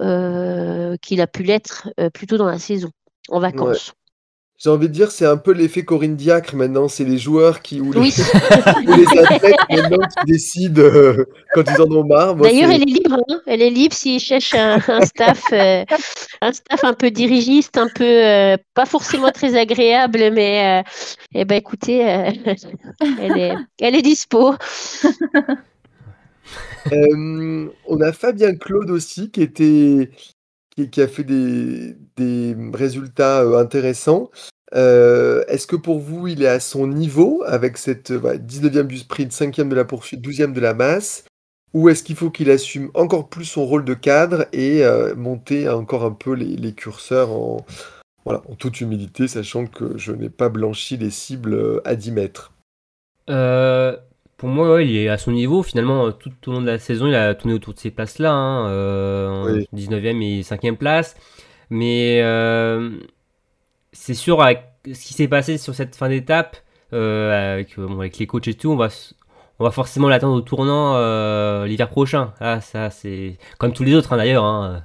[0.00, 2.90] euh, qu'il a pu l'être euh, plus tôt dans la saison,
[3.30, 3.92] en vacances.
[4.62, 6.86] J'ai envie de dire, c'est un peu l'effet Corinne Diacre maintenant.
[6.86, 8.14] C'est les joueurs qui, ou les, Oui.
[8.86, 12.36] ou les athlètes maintenant qui décident euh, quand ils en ont marre.
[12.36, 13.40] D'ailleurs, elle est libre, hein.
[13.46, 15.84] Elle est libre s'il cherche un, un staff, euh,
[16.42, 20.84] un staff un peu dirigiste, un peu euh, pas forcément très agréable, mais
[21.34, 24.54] eh ben écoutez, elle est elle est dispo.
[26.92, 30.10] Euh, on a Fabien Claude aussi qui était
[30.70, 34.30] qui, a fait des, des résultats euh, intéressants.
[34.74, 38.86] Euh, Est-ce que pour vous, il est à son niveau avec cette euh, bah, 19e
[38.86, 41.24] du sprint, 5e de la poursuite, 12e de la masse?
[41.72, 45.68] Ou est-ce qu'il faut qu'il assume encore plus son rôle de cadre et euh, monter
[45.68, 47.64] encore un peu les, curseurs en,
[48.24, 52.12] voilà, en toute humilité, sachant que je n'ai pas blanchi les cibles euh, à 10
[52.12, 52.52] mètres?
[54.40, 55.62] Pour moi, ouais, il est à son niveau.
[55.62, 58.32] Finalement, euh, tout au long de la saison, il a tourné autour de ces places-là,
[58.32, 59.66] hein, euh, en Oui.
[59.72, 61.16] 19e et 5e place.
[61.70, 62.98] Mais euh,
[63.92, 66.56] c'est sûr, avec ce qui s'est passé sur cette fin d'étape,
[66.92, 69.14] euh, avec, bon, avec les coachs et tout, on va, s-
[69.58, 70.96] on va forcément l'attendre au tournant
[71.66, 72.34] l'hiver prochain.
[72.40, 74.44] Ah, ça, c'est comme tous les autres, hein, d'ailleurs.
[74.44, 74.84] hein.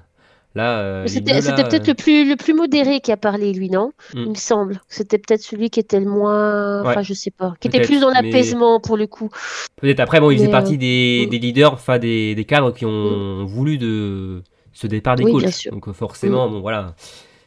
[0.55, 3.91] Là, euh, C'était peut-être le plus le plus modéré qui a parlé, lui, non?
[4.13, 4.19] Mm.
[4.19, 4.79] Il me semble.
[4.87, 6.89] C'était peut-être celui qui était le moins, Ouais.
[6.91, 9.29] enfin, je sais pas, qui était plus dans mais- l'apaisement pour le coup.
[9.75, 11.29] Peut-être après, bon, il faisait partie des, mm.
[11.29, 15.41] des leaders, enfin des, des cadres qui ont voulu de ce départ des Oui, coachs.
[15.41, 15.71] bien sûr.
[15.73, 16.95] Donc euh, forcément, bon voilà,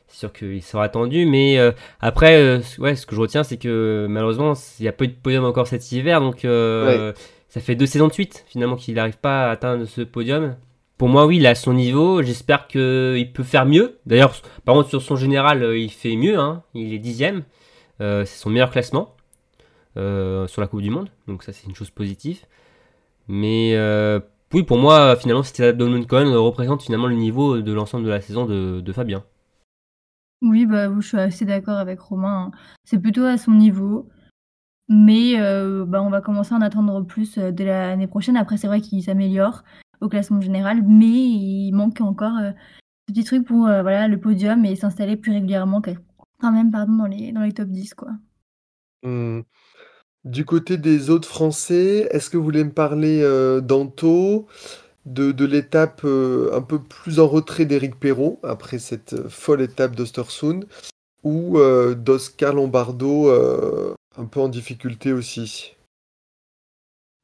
[0.08, 1.24] c'est sûr qu'il sera attendu.
[1.24, 4.88] Mais euh, après, euh, ce- ouais, ce que je retiens, c'est que malheureusement, il n'y
[4.88, 6.20] a pas eu de podium encore cet hiver.
[6.20, 7.14] Donc euh,
[7.48, 10.56] ça fait deux saisons de suite finalement qu'il n'arrive pas à atteindre ce podium.
[10.98, 12.22] Pour moi, oui, il a son niveau.
[12.22, 13.98] J'espère qu'il peut faire mieux.
[14.04, 14.34] D'ailleurs,
[14.64, 16.38] par contre, sur son général, euh, il fait mieux.
[16.38, 16.64] Hein.
[16.74, 17.44] Il est dixième.
[18.00, 19.14] Euh, c'est son meilleur classement
[19.96, 21.08] euh, sur la Coupe du Monde.
[21.28, 22.40] Donc ça, c'est une chose positive.
[23.28, 23.76] Mais
[24.52, 28.20] oui, pour moi, finalement, c'était Donald Cohen représente finalement le niveau de l'ensemble de la
[28.20, 29.22] saison de, Fabien.
[30.42, 32.50] Oui, bah, je suis assez d'accord avec Romain.
[32.52, 32.58] Hein.
[32.84, 34.08] C'est plutôt à son niveau.
[34.88, 35.34] Mais
[35.84, 38.36] bah, on va commencer à en attendre plus dès l'année prochaine.
[38.36, 39.62] Après, c'est vrai qu'il s'améliore
[40.00, 42.52] au classement général, mais il manque encore euh,
[43.06, 45.82] petit truc pour euh, voilà, le podium et s'installer plus régulièrement
[46.40, 47.94] quand même pardon, dans, les, dans les top 10.
[47.94, 48.10] Quoi.
[49.02, 49.40] Mmh.
[50.24, 54.46] Du côté des autres Français, est-ce que vous voulez me parler euh, d'Anto,
[55.06, 60.66] de, de l'étape un peu plus en retrait d'Éric Perrault, après cette folle étape d'Ostersund,
[61.24, 61.58] ou
[61.96, 65.77] d'Oscar Lombardo, un peu en difficulté aussi?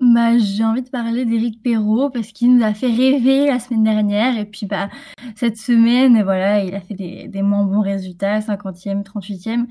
[0.00, 3.84] Bah, j'ai envie de parler d'Éric Perrault parce qu'il nous a fait rêver la semaine
[3.84, 4.38] dernière.
[4.38, 4.88] Et puis bah
[5.36, 9.66] cette semaine, voilà, il a fait des, des moins bons résultats, 50e, 38e,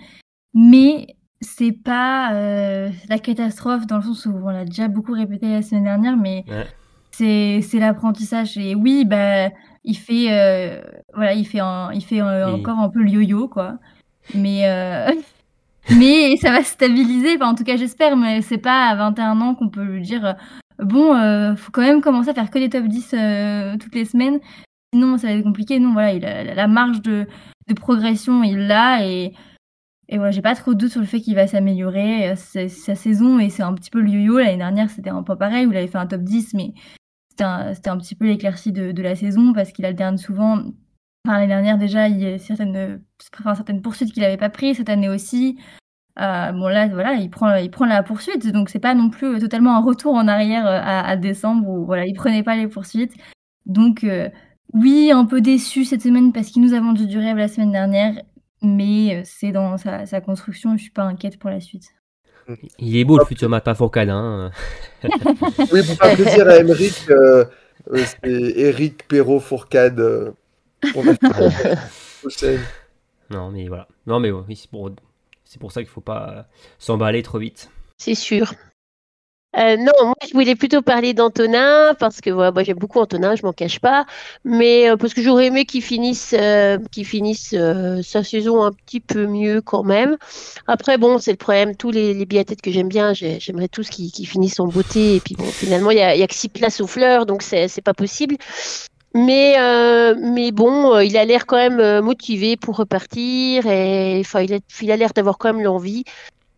[0.54, 5.50] mais c'est pas euh, la catastrophe dans le sens où on l'a déjà beaucoup répété
[5.50, 6.46] la semaine dernière, mais
[7.12, 8.58] c'est c'est l'apprentissage.
[8.58, 9.50] Et oui, bah
[9.84, 10.82] il fait euh,
[11.14, 11.60] voilà, il fait
[11.94, 13.78] il fait euh, encore un peu le yo-yo quoi,
[14.34, 14.64] mais
[15.98, 17.36] mais ça va se stabiliser.
[17.36, 18.16] Enfin, en tout cas, j'espère.
[18.18, 20.34] Mais c'est pas à 21 ans qu'on peut lui dire euh,
[20.80, 24.06] bon, euh, faut quand même commencer à faire que des top 10 euh, toutes les
[24.06, 24.40] semaines.
[24.94, 25.80] Sinon, ça va être compliqué.
[25.80, 27.28] Non, voilà, la marge de,
[27.76, 29.06] progression, il l'a.
[29.08, 29.34] Et,
[30.10, 32.32] et voilà, j'ai pas trop de sur le fait qu'il va s'améliorer.
[32.32, 34.38] Euh, sa saison et c'est un petit peu le yo-yo.
[34.38, 36.74] L'année dernière, c'était un peu pareil où il avait fait un top 10, mais
[37.30, 37.44] c'était
[37.90, 40.64] un, petit peu l'éclaircie de, la saison parce qu'il alterne souvent.
[41.26, 43.02] Enfin, l'année dernière, déjà, il y a certaines,
[43.40, 45.58] enfin, certaines poursuites qu'il n'avait pas prises cette année aussi.
[46.20, 49.40] Euh, bon là voilà il prend il prend la poursuite donc c'est pas non plus
[49.40, 53.14] totalement un retour en arrière euh, à, décembre où voilà il prenait pas les poursuites.
[53.66, 54.30] Donc euh,
[54.76, 57.72] oui un peu déçu cette semaine parce qu'il nous a vendu du rêve la semaine
[57.72, 58.14] dernière
[58.62, 61.90] mais c'est dans sa, construction je suis pas inquiète pour la suite.
[62.78, 64.52] Il est beau le futur Matin Fourcade hein.
[65.04, 67.10] Oui pour faire plaisir à Emeric
[67.96, 69.08] c'est Eric
[73.30, 74.32] Non mais voilà non mais
[74.70, 74.92] pour
[75.44, 76.48] c'est pour ça qu'il ne faut pas
[76.80, 77.70] s'emballer trop vite.
[77.98, 78.54] C'est sûr.
[79.56, 83.36] Euh, non, moi je voulais plutôt parler d'Antonin parce que voilà, moi j'aime beaucoup Antonin,
[83.36, 84.08] je m'en cache pas,
[84.44, 87.56] mais euh, parce que j'aurais aimé qu'il finisse, euh, qu'il finisse
[88.02, 90.18] sa saison un petit peu mieux quand même.
[90.66, 94.28] Après bon, c'est le problème, tous les, les biathlètes que j'aime bien, j'aimerais tous qu'ils
[94.28, 96.82] finissent en beauté et puis bon, finalement il y a, y a que six places
[96.82, 98.38] aux fleurs, donc c'est pas possible.
[99.14, 104.22] Mais, euh, mais bon, euh, il a l'air quand même euh, motivé pour repartir et
[104.22, 106.04] il a l'air d'avoir quand même l'envie.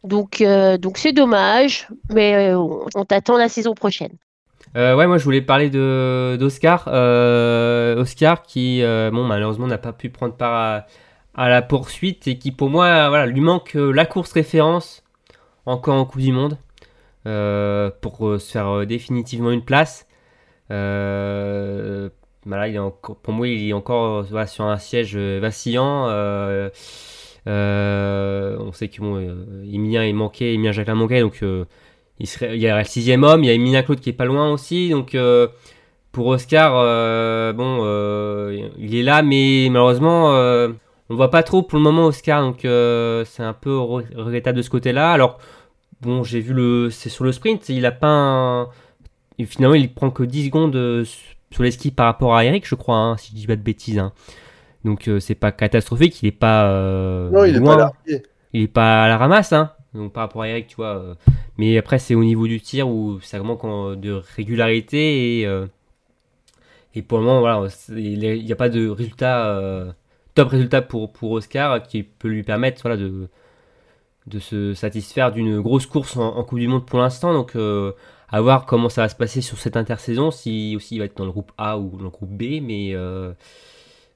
[0.06, 0.43] Donc,
[0.80, 4.12] donc c'est dommage, mais on, t'attend la saison prochaine.
[4.76, 6.88] ouais, moi je voulais parler de d'Oscar,
[7.97, 10.86] Oscar qui, bon, malheureusement n'a pas pu prendre part
[11.34, 15.03] à, la poursuite et qui, pour moi, voilà, lui manque la course référence
[15.66, 16.60] encore en Coupe du Monde
[17.24, 20.06] pour se faire définitivement une place.
[22.46, 22.64] Bah
[23.24, 26.08] pour moi, il est encore sur un siège euh, vacillant.
[26.10, 26.70] Euh,
[27.48, 29.18] euh, on sait que bon,
[29.64, 31.43] Emilien est manqué, Emilien manquait, donc
[32.20, 34.52] il y a le sixième homme, il y a Emilien Claude qui est pas loin
[34.52, 35.18] aussi, donc
[36.12, 36.74] pour Oscar,
[37.54, 37.84] bon,
[38.78, 40.30] il est là, mais malheureusement,
[41.10, 44.70] on voit pas trop pour le moment Oscar, donc c'est un peu regrettable de ce
[44.72, 45.12] côté-là.
[45.12, 45.39] Alors,
[46.02, 48.70] bon, j'ai vu le, c'est sur le sprint, il a pas un,
[49.46, 51.06] finalement, il prend que 10 secondes
[51.52, 53.62] sur les skis par rapport à Eric, je crois, hein, si je dis pas de
[53.62, 54.00] bêtises.
[54.00, 54.12] Hein.
[54.84, 57.93] Donc euh, c'est pas catastrophique, il est pas euh, non, il loin, est pas
[58.54, 59.72] il est pas à la ramasse, hein.
[59.93, 60.96] Donc par rapport à Eric, tu vois.
[60.98, 61.16] Euh.
[61.58, 63.64] mais après c'est au niveau du tir où ça manque
[64.00, 65.50] de régularité et
[66.93, 69.96] et pour le moment voilà, il n'y a pas de résultat
[70.36, 73.28] top résultat pour pour Oscar qui peut lui permettre voilà de
[74.28, 77.34] de se satisfaire d'une grosse course en, en, Coupe du Monde pour l'instant.
[77.34, 77.56] Donc
[78.30, 81.17] à voir comment ça va se passer sur cette intersaison, si aussi il va être
[81.17, 83.34] dans le groupe A ou dans le groupe B, mais euh,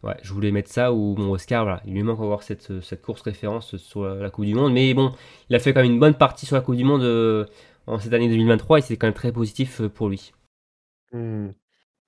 [0.04, 3.02] ouais, je voulais mettre ça où mon Oscar, voilà, il lui manque encore cette, cette
[3.02, 5.14] course référence sur la Coupe du Monde, mais bon,
[5.50, 7.46] il a fait quand même une bonne partie sur la Coupe du Monde euh,
[7.88, 10.34] en cette année 2023 et c'est quand même très positif euh, pour lui.
[11.12, 11.50] Hmm.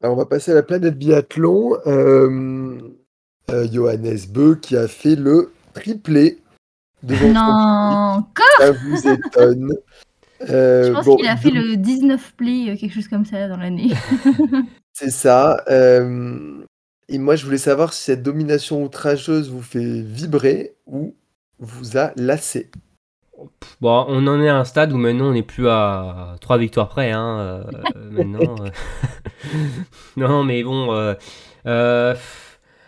[0.02, 1.78] Alors on va passer à la planète biathlon.
[3.72, 6.40] Johannes Beu qui a fait le triplé
[7.04, 8.46] devant Non, encore?
[8.60, 9.74] Ça vous étonne
[10.50, 13.58] euh, je pense qu'il a fait le 19 play, euh, quelque chose comme ça dans
[13.58, 13.92] l'année.
[14.94, 15.64] C'est ça.
[15.70, 16.64] Euh,
[17.08, 21.16] et moi, je voulais savoir si cette domination outrageuse vous fait vibrer ou
[21.60, 22.70] vous a lassé.
[23.80, 26.90] Bon, on en est à un stade où maintenant on n'est plus à trois victoires
[26.90, 27.12] près.
[27.12, 27.64] Hein,
[28.12, 28.56] maintenant,
[30.18, 31.14] non, mais bon, euh,
[31.66, 32.16] euh,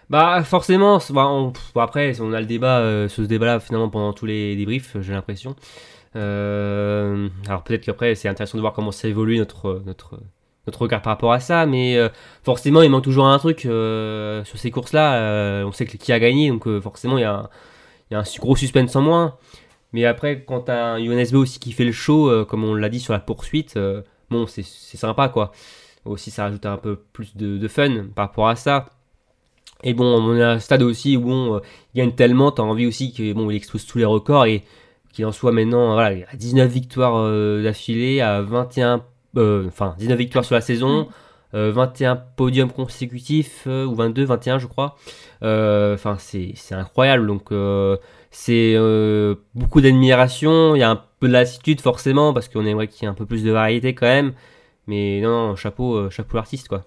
[0.10, 4.26] bah forcément, bah, bon, après, on a le débat, euh, ce débat-là finalement pendant tous
[4.26, 5.56] les débriefs, j'ai l'impression.
[6.16, 10.20] Euh, alors peut-être qu'après, c'est intéressant de voir comment ça évolue notre notre
[10.68, 12.08] notre regard par rapport à ça, mais euh,
[12.44, 15.16] forcément, il manque toujours un truc euh, sur ces courses-là.
[15.16, 17.50] euh, on sait que qui a gagné, donc euh, forcément, il y a un,
[18.12, 19.36] y a un gros suspense en moins.
[19.92, 22.90] Mais après, quand t'as un UNSB aussi qui fait le show, euh, comme on l'a
[22.90, 25.52] dit sur la poursuite, euh, bon, c'est sympa quoi.
[26.06, 28.88] Aussi, ça rajoute un peu plus de, de fun par rapport à ça.
[29.84, 31.60] Et bon, on est à un stade aussi où bon, euh,
[31.94, 34.64] il gagne tellement, t'as envie aussi qu'il bon, il explose tous les records et
[35.12, 39.04] qu'il en soit maintenant voilà, à 19 victoires euh, d'affilée, à 21,
[39.38, 41.08] euh, enfin 19 victoires sur la saison,
[41.54, 44.96] euh, 21 podiums consécutifs, euh, ou 22, 21 je crois.
[45.42, 47.28] Enfin, c'est c'est incroyable.
[47.28, 47.98] Donc, euh,
[48.34, 50.76] c'est euh, beaucoup d'admiration.
[50.76, 53.14] Il y a un peu de lassitude forcément parce qu'on aimerait qu'il y ait un
[53.14, 54.34] peu plus de variété quand même.
[54.88, 56.84] Mais non, non chapeau, euh, chapeau l'artiste quoi.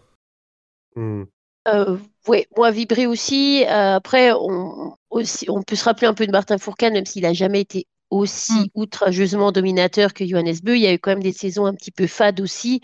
[0.97, 1.25] Hmm.
[1.69, 1.97] Euh,
[2.29, 3.65] ouais, moi vibrer aussi.
[3.65, 7.25] Euh, après, on, aussi, on peut se rappeler un peu de Martin Fourcade, même s'il
[7.27, 8.67] a jamais été aussi Mm.
[8.75, 10.77] outrageusement dominateur que Johannes Beu.
[10.77, 12.81] Il y a eu quand même des saisons un petit peu fades aussi,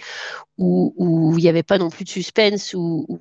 [0.59, 3.21] où, où il n'y avait pas non plus de suspense, où, où-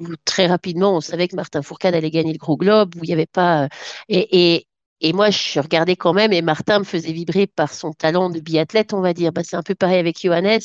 [0.00, 3.08] où très rapidement on savait que Martin Fourcade allait gagner le Gros Globe, où il
[3.08, 3.68] n'y avait pas.
[4.08, 4.66] Et, et,
[5.00, 8.40] et moi, je regardais quand même, et Martin me faisait vibrer par son talent de
[8.40, 9.32] biathlète, on va dire.
[9.32, 10.60] Bah, c'est un peu pareil avec Johannes.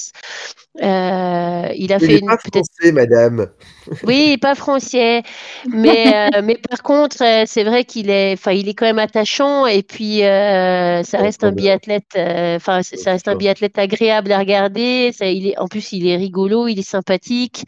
[0.81, 3.47] Euh, il a Il fait n'est une pas français, madame.
[4.03, 5.23] oui, pas français,
[5.67, 8.99] mais euh, mais par contre, euh, c'est vrai qu'il est, enfin, il est quand même
[8.99, 14.37] attachant et puis euh, ça reste un biathlète, enfin, ça reste un biathlète agréable à
[14.37, 15.11] regarder.
[15.11, 17.65] Ça, il est, en plus, il est rigolo, il est sympathique.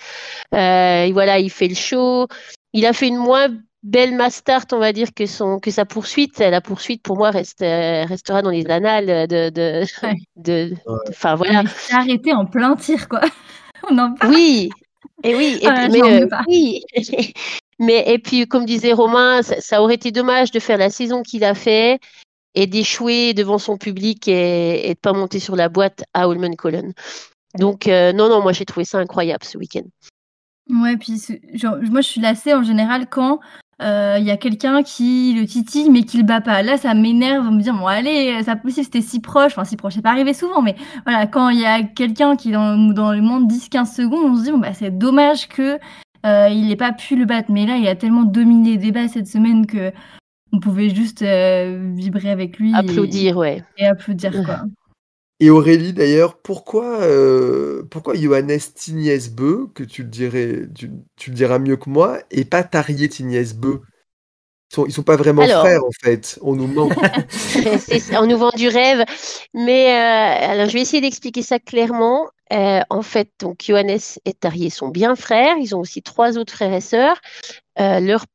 [0.53, 2.28] Et voilà, il fait le show.
[2.74, 3.49] Il a fait une moins
[3.84, 6.40] belle mastart, on va dire, que son que sa poursuite.
[6.40, 10.16] La poursuite, pour moi, reste euh, restera dans les annales de de Ouais.
[10.36, 10.98] de, Ouais.
[11.10, 11.64] enfin voilà.
[11.64, 13.22] Mais c'est arrêté en plein tir, quoi.
[13.90, 14.34] On en parle.
[14.34, 14.70] Oui,
[15.24, 16.44] et oui, et Ah, puis, mais euh, pas.
[16.48, 16.82] oui,
[17.80, 21.24] mais et puis comme disait Romain, ça, ça aurait été dommage de faire la saison
[21.24, 22.00] qu'il a fait
[22.54, 26.94] et d'échouer devant son public et, et de pas monter sur la boîte à Holmenkollen.
[27.58, 29.84] Donc euh, non, non, moi j'ai trouvé ça incroyable ce week-end.
[30.72, 31.22] Ouais, puis
[31.53, 33.39] genre, moi je suis lassée en général quand
[33.82, 36.61] euh, il y a quelqu'un qui le titille mais qui le bat pas.
[36.61, 39.53] Là, ça m'énerve de me dire bon allez, c'est pas possible, c'était si proche.
[39.53, 42.49] Enfin, si proche, c'est pas arrivé souvent, mais voilà, quand il y a quelqu'un qui
[42.49, 45.47] est dans, dans les moins de 10-15 secondes, on se dit bon bah c'est dommage
[45.49, 45.80] que
[46.26, 47.51] euh, il ait pas pu le battre.
[47.51, 49.91] Mais là, il a tellement dominé les débats cette semaine que
[50.53, 53.63] on pouvait juste euh, vibrer avec lui et- Applaudir, ouais.
[53.78, 54.61] et, applaudir quoi.
[55.44, 61.36] Et Aurélie, d'ailleurs, pourquoi, euh, pourquoi Johannes Tignesbeu, que tu le, dirais, tu, tu le
[61.36, 63.82] diras mieux que moi, et pas Tarier Tignesbeu
[64.70, 65.66] ils sont, ils sont pas vraiment Alors.
[65.66, 66.38] frères, en fait.
[66.44, 66.89] On nous ment.
[68.14, 69.04] On nous vend du rêve.
[69.56, 72.30] Mais euh, alors, je vais essayer d'expliquer ça clairement.
[72.54, 75.58] Euh, en fait, donc Johannes et Tarier sont bien frères.
[75.60, 77.20] Ils ont aussi trois autres frères et sœurs.
[77.78, 78.26] Leur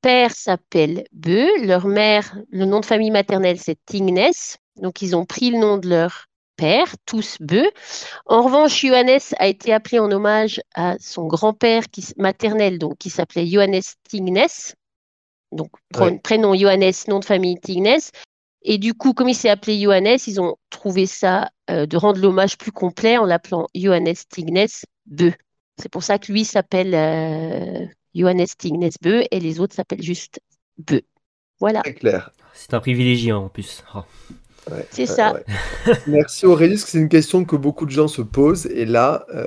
[0.00, 1.46] père s'appelle Beu.
[1.64, 4.32] Leur mère, le nom de famille maternelle, c'est Tingnes.
[4.80, 6.26] Donc, ils ont pris le nom de leur
[6.56, 7.70] père, tous Beu.
[8.26, 11.84] En revanche, Johannes a été appelé en hommage à son grand-père
[12.16, 14.46] maternel, donc, qui s'appelait Johannes Tingnes.
[15.52, 16.18] Donc, pr- Ouais.
[16.18, 18.00] prénom Johannes, nom de famille Tingnes.
[18.62, 22.20] Et du coup, comme il s'est appelé Johannes, ils ont trouvé ça euh, de rendre
[22.20, 24.66] l'hommage plus complet en l'appelant Johannes Tingnes
[25.06, 25.32] Beu.
[25.80, 30.40] C'est pour ça que lui s'appelle euh, Johannes Tingnes Beu et les autres s'appellent juste
[30.78, 31.02] Beu.
[31.60, 32.30] Voilà, Très clair.
[32.54, 33.84] C'est un privilégié en plus.
[33.94, 34.00] Oh.
[34.70, 35.34] Ouais, c'est ça.
[35.34, 35.44] ouais.
[36.06, 38.66] Merci Aurélie, parce que c'est une question que beaucoup de gens se posent.
[38.66, 39.46] Et là, euh,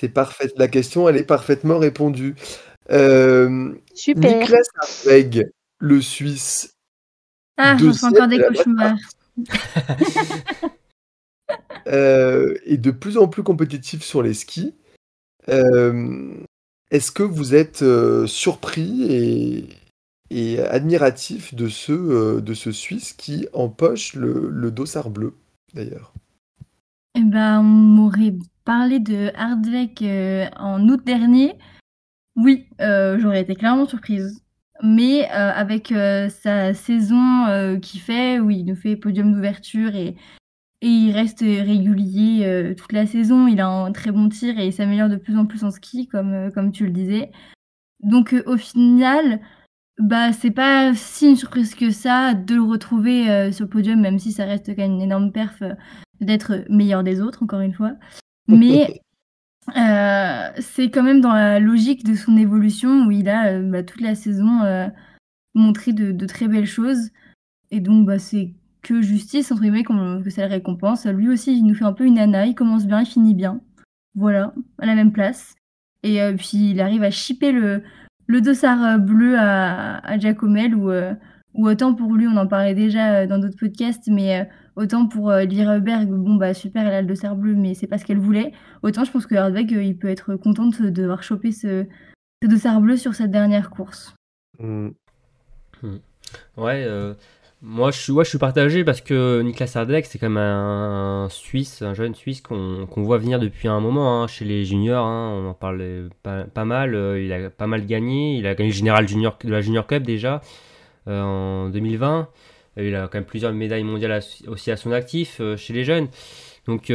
[0.00, 0.50] c'est parfait.
[0.56, 2.34] La question, elle est parfaitement répondue.
[2.90, 4.48] Euh, Super.
[4.80, 6.74] Hartweg, le Suisse,
[7.56, 8.96] Ah, j'en fais encore des cauchemars.
[11.86, 14.74] euh, est de plus en plus compétitif sur les skis.
[15.48, 16.34] Euh,
[16.90, 19.68] Est-ce que vous êtes euh, surpris et,
[20.30, 25.34] et admiratif de ce, euh, de ce Suisse qui empoche le, le dossard bleu,
[25.74, 26.14] d'ailleurs
[27.16, 31.56] Eh ben, on m'aurait parlé de Hardweg euh, en août dernier.
[32.36, 34.42] Oui, euh, j'aurais été clairement surprise.
[34.82, 40.16] Mais avec sa saison qu'il fait, où il nous fait podium d'ouverture et,
[40.80, 44.72] et il reste régulier toute la saison, il a un très bon tir et il
[44.72, 47.30] s'améliore de plus en plus en ski, comme, comme tu le disais.
[48.02, 49.42] Donc au final,
[50.00, 54.00] bah c'est pas si une surprise que ça de le retrouver euh, sur le podium,
[54.00, 55.74] même si ça reste quand même une énorme perf euh,
[56.20, 57.92] d'être meilleur des autres, encore une fois.
[58.48, 59.02] Mais
[59.76, 64.00] euh, c'est quand même dans la logique de son évolution où il a bah, toute
[64.00, 64.90] la saison
[65.54, 67.10] montré de, de très belles choses.
[67.70, 71.06] Et donc, bah, c'est que justice, entre guillemets, que ça le récompense.
[71.06, 72.46] Lui aussi, il nous fait un peu une nana.
[72.46, 73.60] Il commence bien, il finit bien.
[74.14, 75.54] voilà, à la même place.
[76.02, 77.82] Et puis il arrive à chipper le,
[78.30, 81.14] le dossard euh, bleu à, à Giacomel, ou, euh,
[81.54, 85.80] ou autant pour lui, on en parlait déjà dans d'autres podcasts, mais autant pour Lyra
[85.80, 88.52] Berg, bon bah super, elle a le dossard bleu, mais c'est pas ce qu'elle voulait.
[88.82, 91.86] Autant je pense que Hardweg, il peut être contente d'avoir chopé ce,
[92.40, 94.14] ce dossard bleu sur cette dernière course.
[94.60, 94.90] Mm.
[96.56, 97.14] Ouais, euh,
[97.62, 102.14] moi je suis, partagé parce que Niklas Hardek c'est quand même un, Suisse, un jeune
[102.14, 105.04] Suisse qu'on voit venir depuis un moment hein, chez les juniors.
[105.04, 106.94] hein, on en parle pas, mal.
[106.94, 108.36] euh, il a pas mal gagné.
[108.36, 110.40] Il a gagné le général junior de la Junior Cup déjà
[111.06, 112.28] euh, en 2020.
[112.78, 115.84] Euh, Il a quand même plusieurs médailles mondiales aussi à son actif euh, chez les
[115.84, 116.08] jeunes.
[116.66, 116.92] Donc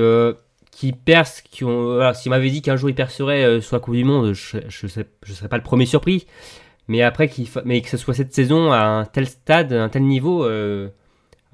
[0.71, 3.95] qui perce, qui ont, voilà, s'il m'avait dit qu'un jour il percerait sur la Coupe
[3.95, 6.25] du Monde, je, je serais pas le premier surpris.
[6.87, 9.83] Mais après, qu'il fa- mais que ce soit cette saison à un tel stade, à
[9.83, 10.89] un tel niveau, euh,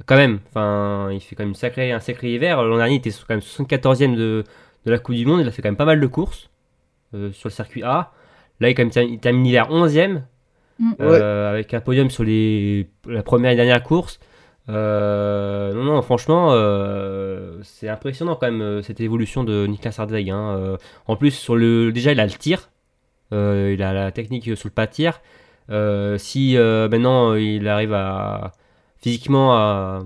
[0.06, 0.40] quand même.
[0.50, 2.62] Enfin, il fait quand même une sacrée, un sacré hiver.
[2.64, 4.44] L'an dernier, il était quand même 74e de,
[4.86, 5.42] de la Coupe du Monde.
[5.42, 6.50] Il a fait quand même pas mal de courses
[7.14, 8.12] euh, sur le circuit A.
[8.60, 10.22] Là, il, quand même, il termine l'hiver 11e.
[10.80, 10.94] Mm.
[11.00, 14.20] euh, avec un podium sur les, la première et dernière course.
[14.70, 20.30] Euh, non, non, franchement, euh, c'est impressionnant quand même euh, cette évolution de Niklas Hardweg.
[20.30, 20.56] hein.
[20.58, 20.78] Euh,
[21.08, 22.70] en plus, sur le, déjà, il a le tir,
[23.32, 25.22] il a la technique sur le pas.
[25.70, 28.52] Euh, si euh, maintenant il arrive à
[29.00, 30.02] physiquement à,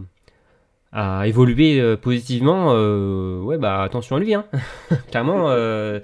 [1.27, 4.33] évoluer euh, positivement, euh, ouais, bah attention à lui.
[4.33, 4.45] Hein.
[5.11, 5.99] Clairement, euh,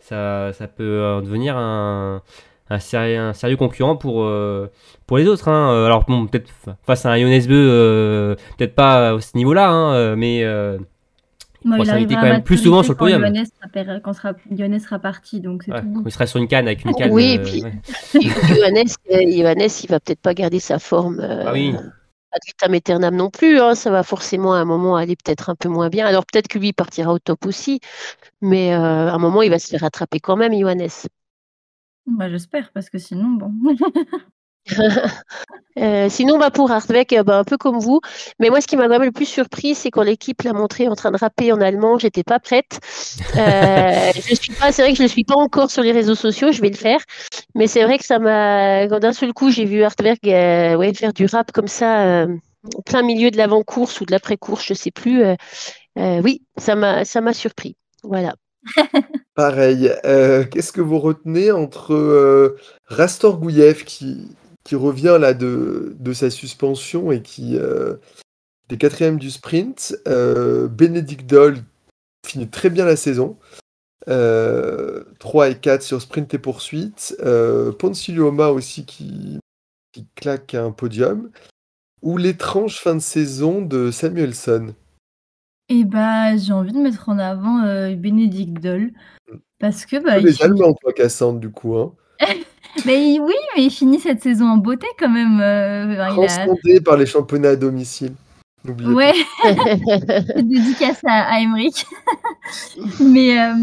[0.00, 2.22] ça, ça peut euh, devenir un,
[2.80, 4.68] sérieux, concurrent pour, euh,
[5.06, 5.48] pour les autres.
[5.48, 5.72] hein.
[5.72, 7.16] Euh, Alors, bon, peut-être fa- face à un
[7.54, 10.78] euh, peut-être pas à ce niveau-là, hein, euh, mais euh,
[11.64, 13.22] Bon, Bon, il ça a été arrivera quand même plus souvent sur le podium.
[13.22, 14.32] Sera, quand sera,
[14.80, 16.02] sera parti, donc c'est ouais, tout bon.
[16.04, 17.10] il serait sur une canne avec une canne.
[17.12, 17.72] Oui, et euh, puis- ouais.
[18.56, 19.42] Johannes, euh, il
[19.88, 21.74] va peut-être pas garder sa forme euh, Ah oui.
[22.32, 23.60] ad vitam aeternam non plus.
[23.60, 23.74] hein.
[23.74, 26.06] Ça va forcément à un moment aller peut-être un peu moins bien.
[26.06, 27.80] Alors peut-être que lui il partira au top aussi,
[28.40, 28.78] mais euh,
[29.10, 30.88] à un moment il va se faire rattraper quand même, Johannes.
[32.06, 33.52] Bah, J'espère, parce que sinon, bon.
[35.78, 38.00] Euh, sinon, bah, pour Hartweg, euh, bah, un peu comme vous.
[38.38, 40.94] Mais moi, ce qui m'a vraiment le plus surpris, c'est quand l'équipe l'a montré en
[40.94, 42.78] train de rapper en allemand, j'étais pas prête.
[43.36, 46.14] Euh, je suis pas, c'est vrai que je ne suis pas encore sur les réseaux
[46.14, 47.00] sociaux, je vais le faire.
[47.54, 50.92] Mais c'est vrai que ça m'a, quand d'un seul coup, j'ai vu Hartweg euh, ouais,
[50.92, 52.26] faire du rap comme ça, euh,
[52.76, 55.22] en plein milieu de l'avant-course ou de l'après-course, je sais plus.
[55.24, 55.36] euh,
[55.98, 57.76] euh, oui, ça m'a, ça m'a surpris.
[58.02, 58.34] Voilà.
[59.34, 59.90] Pareil.
[60.04, 64.28] Euh, Qu'est-ce que vous retenez entre euh, Rastor Gouyev qui,
[64.64, 67.96] qui revient là de, de sa suspension et qui euh,
[68.70, 71.58] est quatrième du sprint, euh, Bénédicte Doll
[72.26, 73.38] finit très bien la saison.
[74.08, 77.16] Euh, 3 et 4 sur sprint et poursuite.
[77.20, 79.38] Euh, Poncilioma aussi qui,
[79.92, 81.30] qui claque un podium.
[82.02, 84.74] Ou l'étrange fin de saison de Samuelson.
[85.68, 88.92] Et bah, j'ai envie de mettre en avant euh, Bénédicte Doll.
[89.60, 91.76] Parce que, bah, il les finit- Allemands, toi, Cassandre, du coup.
[91.76, 91.94] Hein.
[92.86, 95.40] Mais oui, mais il finit cette saison en beauté quand même.
[95.40, 98.14] euh, il a- Transcendé par les championnats à domicile.
[98.64, 99.12] N'oubliez Ouais,
[100.42, 101.84] dédicace à, à Emmerich.
[103.00, 103.54] mais, euh,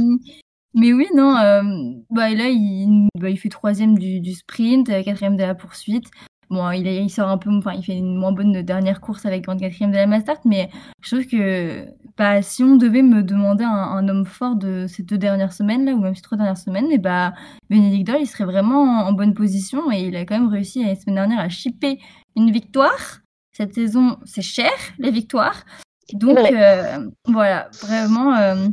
[0.74, 1.36] mais oui, non.
[1.38, 1.62] euh,
[2.10, 6.05] bah, là, il, bah, il fait troisième du, du sprint, euh, quatrième de la poursuite.
[6.50, 9.60] Bon, il, sort un peu, enfin, il fait une moins bonne dernière course avec grande
[9.60, 10.72] quatrième de la Mastart, mais
[11.02, 11.86] je trouve que
[12.18, 15.86] bah, si on devait me demander un, un homme fort de ces deux dernières semaines
[15.86, 17.34] là, ou même ces trois dernières semaines, et bah,
[17.70, 20.84] Bénédicte Doll, il serait vraiment en, en bonne position et il a quand même réussi
[20.84, 22.00] la semaine dernière à chipper
[22.36, 23.20] une victoire.
[23.52, 25.66] Cette saison, c'est cher les victoires.
[26.14, 28.68] Donc euh, voilà, vraiment, euh,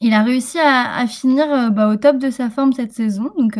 [0.00, 3.30] il a réussi à, à finir euh, bah, au top de sa forme cette saison.
[3.38, 3.58] Donc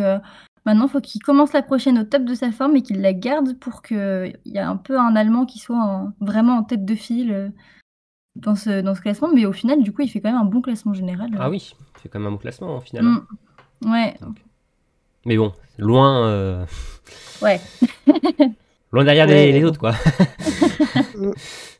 [0.67, 3.13] maintenant, il faut qu'il commence la prochaine au top de sa forme et qu'il la
[3.13, 6.85] garde pour qu'il y ait un peu un Allemand qui soit en- vraiment en tête
[6.85, 7.49] de file euh,
[8.35, 9.29] dans ce, dans ce classement.
[9.33, 11.29] Mais au final, du coup, il fait quand même un bon classement général.
[11.39, 13.05] Ah oui, c'est quand même un bon classement au final.
[13.05, 13.25] hein.
[13.81, 13.91] Mm.
[13.91, 14.15] Ouais,
[15.25, 16.65] Mais bon, loin, euh,
[17.41, 17.59] ouais.
[18.91, 19.33] loin derrière Ouais.
[19.47, 19.93] les, les autres quoi.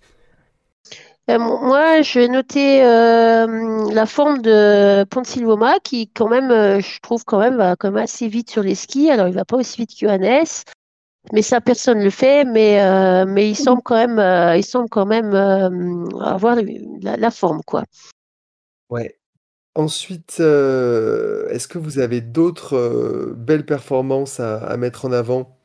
[1.30, 6.80] Euh, mo- moi, je vais noter euh, la forme de Ponsilvoma qui, quand même, euh,
[6.80, 9.10] je trouve quand même, va quand même assez vite sur les skis.
[9.10, 10.46] Alors, il va pas aussi vite que Johannes,
[11.34, 12.46] mais ça, personne le fait.
[12.46, 16.56] Mais, euh, mais il semble quand même, euh, il semble quand même euh, avoir
[17.02, 17.84] la, la forme, quoi.
[18.90, 19.20] Ouais.
[19.76, 25.58] Ensuite, euh, est-ce que vous avez d'autres euh, belles performances à, à mettre en avant?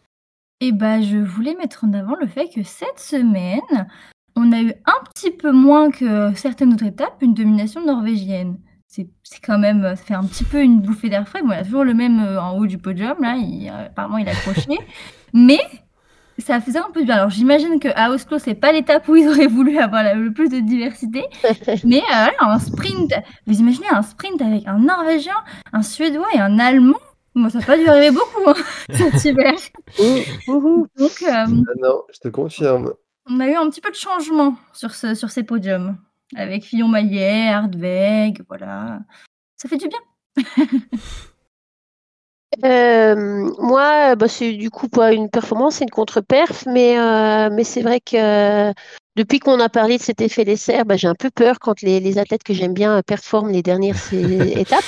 [0.60, 3.88] Et bah, je voulais mettre en avant le fait que cette semaine,
[4.36, 8.58] on a eu un petit peu moins que certaines autres étapes, une domination norvégienne.
[8.86, 11.40] C'est c'est quand même, ça fait un petit peu une bouffée d'air frais.
[11.42, 13.86] Bon, il y a toujours le même euh, en haut du podium, là, il- euh,
[13.86, 14.78] apparemment il a accroché.
[15.32, 15.60] Mais
[16.38, 17.16] ça faisait un peu de bien.
[17.16, 20.48] Alors j'imagine qu'à Oslo, c'est pas l'étape où ils auraient voulu avoir la- le plus
[20.50, 21.24] de diversité.
[21.84, 23.12] Mais euh, voilà, un sprint,
[23.46, 25.36] vous imaginez un sprint avec un Norvégien,
[25.72, 26.98] un Suédois et un Allemand?
[27.34, 28.54] Moi, ça n'a pas dû arriver beaucoup hein,
[28.92, 29.54] cet hiver.
[30.98, 31.46] Donc, euh, Ah
[31.80, 32.92] non, je te confirme.
[33.26, 35.98] On a eu un petit peu de changement sur, ce, sur ces podiums.
[36.34, 39.00] Avec Fillon-Maillet, Hardweg, voilà.
[39.56, 40.00] Ça fait du bien.
[42.64, 47.80] Euh, moi, bah, c'est du coup pas une performance, c'est une contre-perf, mais, euh, c'est
[47.80, 48.72] vrai que
[49.16, 52.00] depuis qu'on a parlé de cet effet dessert, bah, j'ai un peu peur quand les,
[52.00, 54.84] les athlètes que j'aime bien euh, performent les dernières étapes.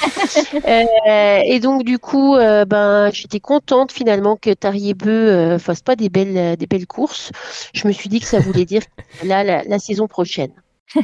[0.55, 5.97] Euh, et donc, du coup, euh, ben, j'étais contente finalement que Tariebeu euh, fasse pas
[5.97, 7.33] des belles, des belles courses.
[7.75, 8.83] Je me suis dit que ça voulait dire
[9.25, 10.53] là, la, la saison prochaine.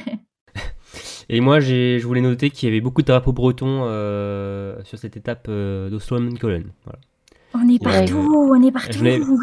[1.29, 3.85] Et moi, je voulais noter qu'il y avait beaucoup de drapeaux bretons
[4.85, 6.65] sur cette étape euh, d'Oslo-Colon.
[6.85, 6.99] Voilà.
[7.55, 7.93] On est Ouais.
[8.07, 8.99] partout, on est partout.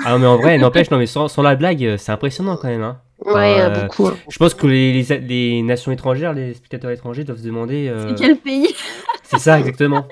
[0.05, 2.55] Ah non, mais en vrai, n'empêche, non, mais sans, sans la blague, euh, c'est impressionnant
[2.57, 2.83] quand même.
[2.83, 2.97] Hein.
[3.25, 4.07] Ouais, Euh, euh, beaucoup.
[4.07, 4.17] hein.
[4.29, 7.87] Je pense que les, les, les nations étrangères, les spectateurs étrangers doivent se demander.
[7.89, 8.67] euh, C'est quel pays?
[9.23, 10.05] C'est ça, exactement.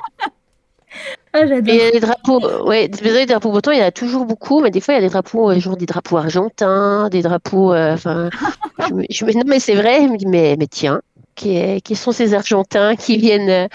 [1.34, 1.74] Ah, j'adore.
[1.74, 4.80] Et les drapeaux, ouais, des drapeaux bretons, il y en a toujours beaucoup, mais des
[4.80, 7.74] fois, il y a des drapeaux, euh, genre des drapeaux argentins, des drapeaux.
[7.74, 8.30] euh, Enfin,
[8.80, 11.02] je je non, mais c'est vrai, je me dis, mais, mais tiens,
[11.36, 13.68] qui, qui sont ces Argentins qui viennent, euh,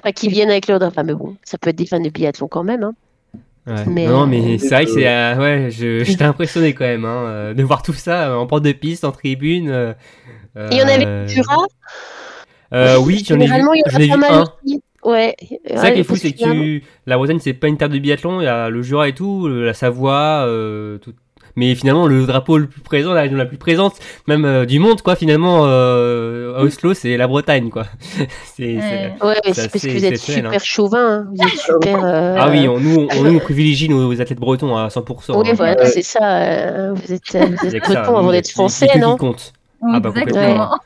[0.00, 2.08] enfin, qui viennent avec leur drapeau Enfin, mais bon, ça peut être des fans de
[2.10, 2.84] biathlon quand même.
[2.84, 2.94] Hein.
[3.66, 3.84] Ouais.
[3.88, 5.08] Mais, non, euh, mais c'est vrai que c'est.
[5.08, 8.46] euh, ouais, je- j'étais impressionné quand même hein, euh, de voir tout ça euh, en
[8.46, 9.68] porte de piste, en tribune.
[9.70, 9.92] euh,
[10.56, 11.56] Et il y en avait euh, du Jura.
[12.72, 14.32] euh, Oui, j'en ai vu, Généralement, il y en j'en ai a vu pas mal
[14.34, 14.42] un.
[14.64, 14.82] aussi.
[15.04, 15.36] Ouais.
[15.66, 16.84] C'est ça qui est fou, c'est que tu...
[17.06, 19.46] la Bretagne, c'est pas une terre de biathlon, il y a le Jura et tout,
[19.48, 21.12] la Savoie, euh, tout.
[21.56, 23.94] Mais finalement, le drapeau le plus présent, la région la plus présente,
[24.28, 27.86] même euh, du monde, quoi, finalement, euh, à Oslo, c'est la Bretagne, quoi.
[28.56, 29.40] c'est, Ouais.
[29.52, 30.98] C'est parce que assez vous êtes super chauvin.
[30.98, 31.28] hein.
[31.34, 32.04] Vous êtes super.
[32.04, 35.36] euh, Ah oui, on, nous, on, nous, on privilégie nos athlètes bretons à 100%.
[35.40, 35.52] Oui, hein.
[35.56, 35.86] voilà, Ouais.
[35.88, 36.42] c'est ça.
[36.42, 37.22] euh, Vous êtes,
[37.62, 39.52] vous êtes breton avant d'être français, non qui compte.
[39.82, 40.70] Ah bah, Exactement.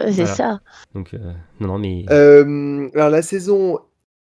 [0.00, 0.26] C'est Voilà.
[0.34, 0.60] ça.
[0.94, 1.18] Donc, euh,
[1.60, 2.04] non, non, mais.
[2.10, 3.78] Euh, alors la saison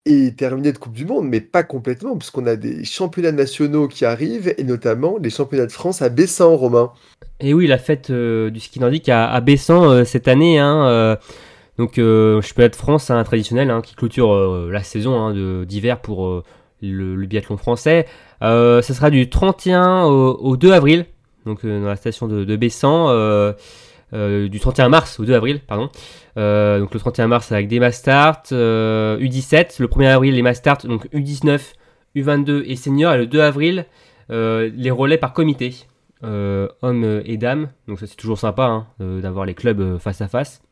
[0.06, 4.04] est terminée de Coupe du Monde, mais pas complètement, puisqu'on a des championnats nationaux qui
[4.04, 6.92] arrivent, et notamment les championnats de France à Bessan, Romain.
[7.40, 10.58] Et oui, la fête euh, du ski nordique à, à Bessan euh, cette année.
[10.58, 11.16] Hein, euh,
[11.78, 14.34] donc, euh, championnat de France hein, traditionnel hein, qui clôture
[14.70, 16.42] la saison hein, d'hiver pour
[16.80, 18.06] le, biathlon français.
[18.40, 21.06] Ça sera du 31 au, au 2 avril,
[21.44, 22.56] donc dans la station de, de.
[24.12, 25.90] Euh, du 31 mars au 2 avril, pardon.
[26.36, 29.80] Euh, donc le 31 mars avec des Mastart, euh, U17.
[29.80, 31.60] Le 1er avril, les Mastart, donc U19,
[32.14, 33.14] U22 et senior.
[33.14, 33.86] Et le 2 avril,
[34.30, 35.74] euh, les relais par comité,
[36.22, 37.70] hommes et dames.
[37.88, 40.62] Donc ça c'est toujours sympa hein, d'avoir les clubs face à face.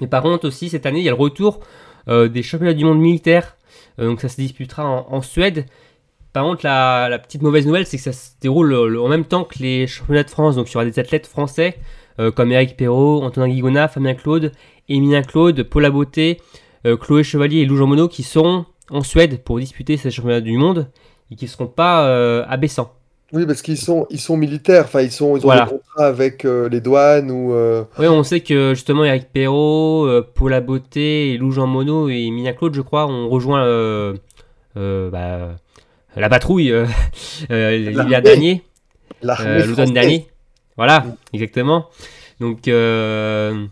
[0.00, 1.60] Mais par contre aussi cette année il y a le retour
[2.08, 3.56] des championnats du monde militaire.
[3.98, 5.66] Donc ça se disputera en, Suède.
[6.32, 9.44] Par contre la, la petite mauvaise nouvelle c'est que ça se déroule en même temps
[9.44, 10.56] que les championnats de France.
[10.56, 11.78] Donc il y aura des athlètes français
[12.20, 14.52] euh, comme Eric Perrault, Antonin Guigona, Fabien Claude,
[14.88, 16.40] Emilien Claude, Paula Beauté,
[16.86, 20.40] euh, Chloé Chevalier et Lou Jean Monod qui seront en Suède pour disputer ces championnats
[20.40, 20.88] du monde
[21.30, 22.88] et qui ne seront pas euh, à Bessan.
[23.32, 25.64] Oui, parce qu'ils sont, ils sont militaires, enfin ils, sont, ils ont Voilà.
[25.64, 27.52] des contrats avec les douanes ou...
[27.98, 32.52] Oui, on sait que justement Eric Perrault, Paula Beauté, et Lou Jean Monod et Emilia
[32.52, 33.64] Claude, je crois, ont rejoint
[34.76, 35.56] bah,
[36.14, 36.72] la patrouille
[37.50, 38.62] l'hiver dernier,
[39.22, 40.28] l'automne dernier.
[40.76, 41.88] Voilà, exactement.
[42.40, 43.66] Donc, euh,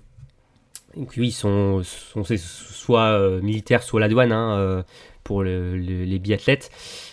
[0.96, 4.82] donc oui, ils sont, sont soit euh, militaires, soit la douane hein, euh,
[5.24, 6.70] pour le- le- les biathlètes.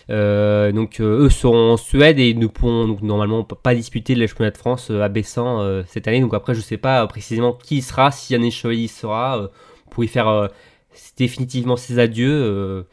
[0.08, 4.90] Donc eux sont en Suède et ne pourront normalement pas disputer le championnat de France
[4.90, 6.20] à Bessan cette année.
[6.20, 9.48] Donc après je sais pas précisément qui sera, si Yannick Chevalier sera,
[9.90, 10.48] pour y faire
[11.16, 12.84] définitivement ses adieux.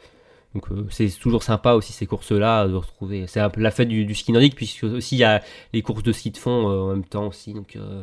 [0.58, 3.26] Donc euh, c'est toujours sympa aussi ces courses-là de retrouver.
[3.28, 5.82] C'est un peu la fête du, du ski nordique puisque aussi il y a les
[5.82, 7.54] courses de ski de fond euh, en même temps aussi.
[7.54, 8.02] Donc euh,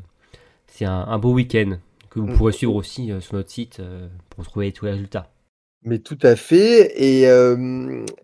[0.67, 1.77] c'est un, un beau week-end
[2.09, 2.33] que vous Mm.
[2.37, 3.81] pourrez suivre aussi sur notre site
[4.29, 5.29] pour retrouver tous les résultats.
[5.83, 6.93] Mais tout à fait.
[6.95, 7.27] Et,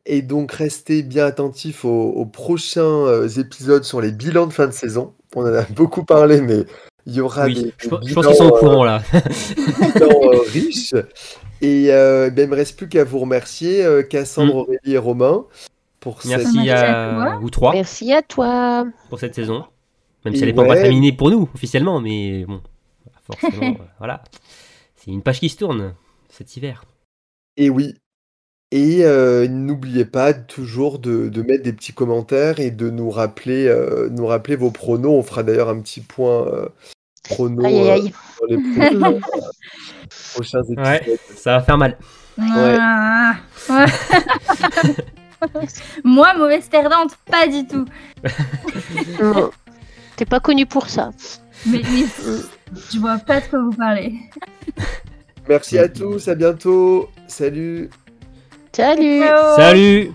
[0.05, 4.71] et donc, restez bien attentifs aux, aux prochains épisodes sur les bilans de fin de
[4.71, 5.13] saison.
[5.35, 6.65] On en a beaucoup parlé, mais
[7.05, 9.01] il y aura Oui, des, je, des pense- je pense qu'ils sont au courant là.
[9.13, 9.19] euh,
[9.95, 10.93] bilans, euh, riches.
[11.61, 14.97] Et euh, ben, il ne me reste plus qu'à vous remercier, euh, Cassandre, Aurélie et
[14.97, 15.45] Romain,
[15.99, 16.31] pour cette...
[16.31, 18.85] Merci Merci à vous trois Merci à toi.
[19.09, 19.65] pour cette saison.
[20.25, 20.81] Même si elle n'est pas encore ouais.
[20.83, 22.61] terminée pour nous officiellement, mais bon,
[23.23, 24.23] forcément, euh, voilà.
[24.95, 25.93] C'est une page qui se tourne
[26.29, 26.83] cet hiver.
[27.57, 27.95] Et oui.
[28.73, 33.67] Et euh, n'oubliez pas toujours de, de mettre des petits commentaires et de nous rappeler,
[33.67, 35.11] euh, nous rappeler vos pronos.
[35.11, 36.69] On fera d'ailleurs un petit point euh,
[37.25, 39.19] pronos Aïe, aïe, euh, dans les prochains,
[40.33, 40.85] prochains épisodes.
[40.85, 41.19] Ouais.
[41.35, 41.97] Ça va faire mal.
[42.37, 42.77] Ouais.
[46.05, 47.83] Moi, mauvaise perdante, pas du tout.
[50.15, 51.11] T'es pas connu pour ça.
[51.65, 52.05] Mais, mais
[52.89, 54.13] je vois pas de quoi vous parlez.
[55.49, 57.09] Merci à tous, à bientôt.
[57.27, 57.89] Salut.
[58.73, 59.55] Salut.
[59.57, 60.13] Salut.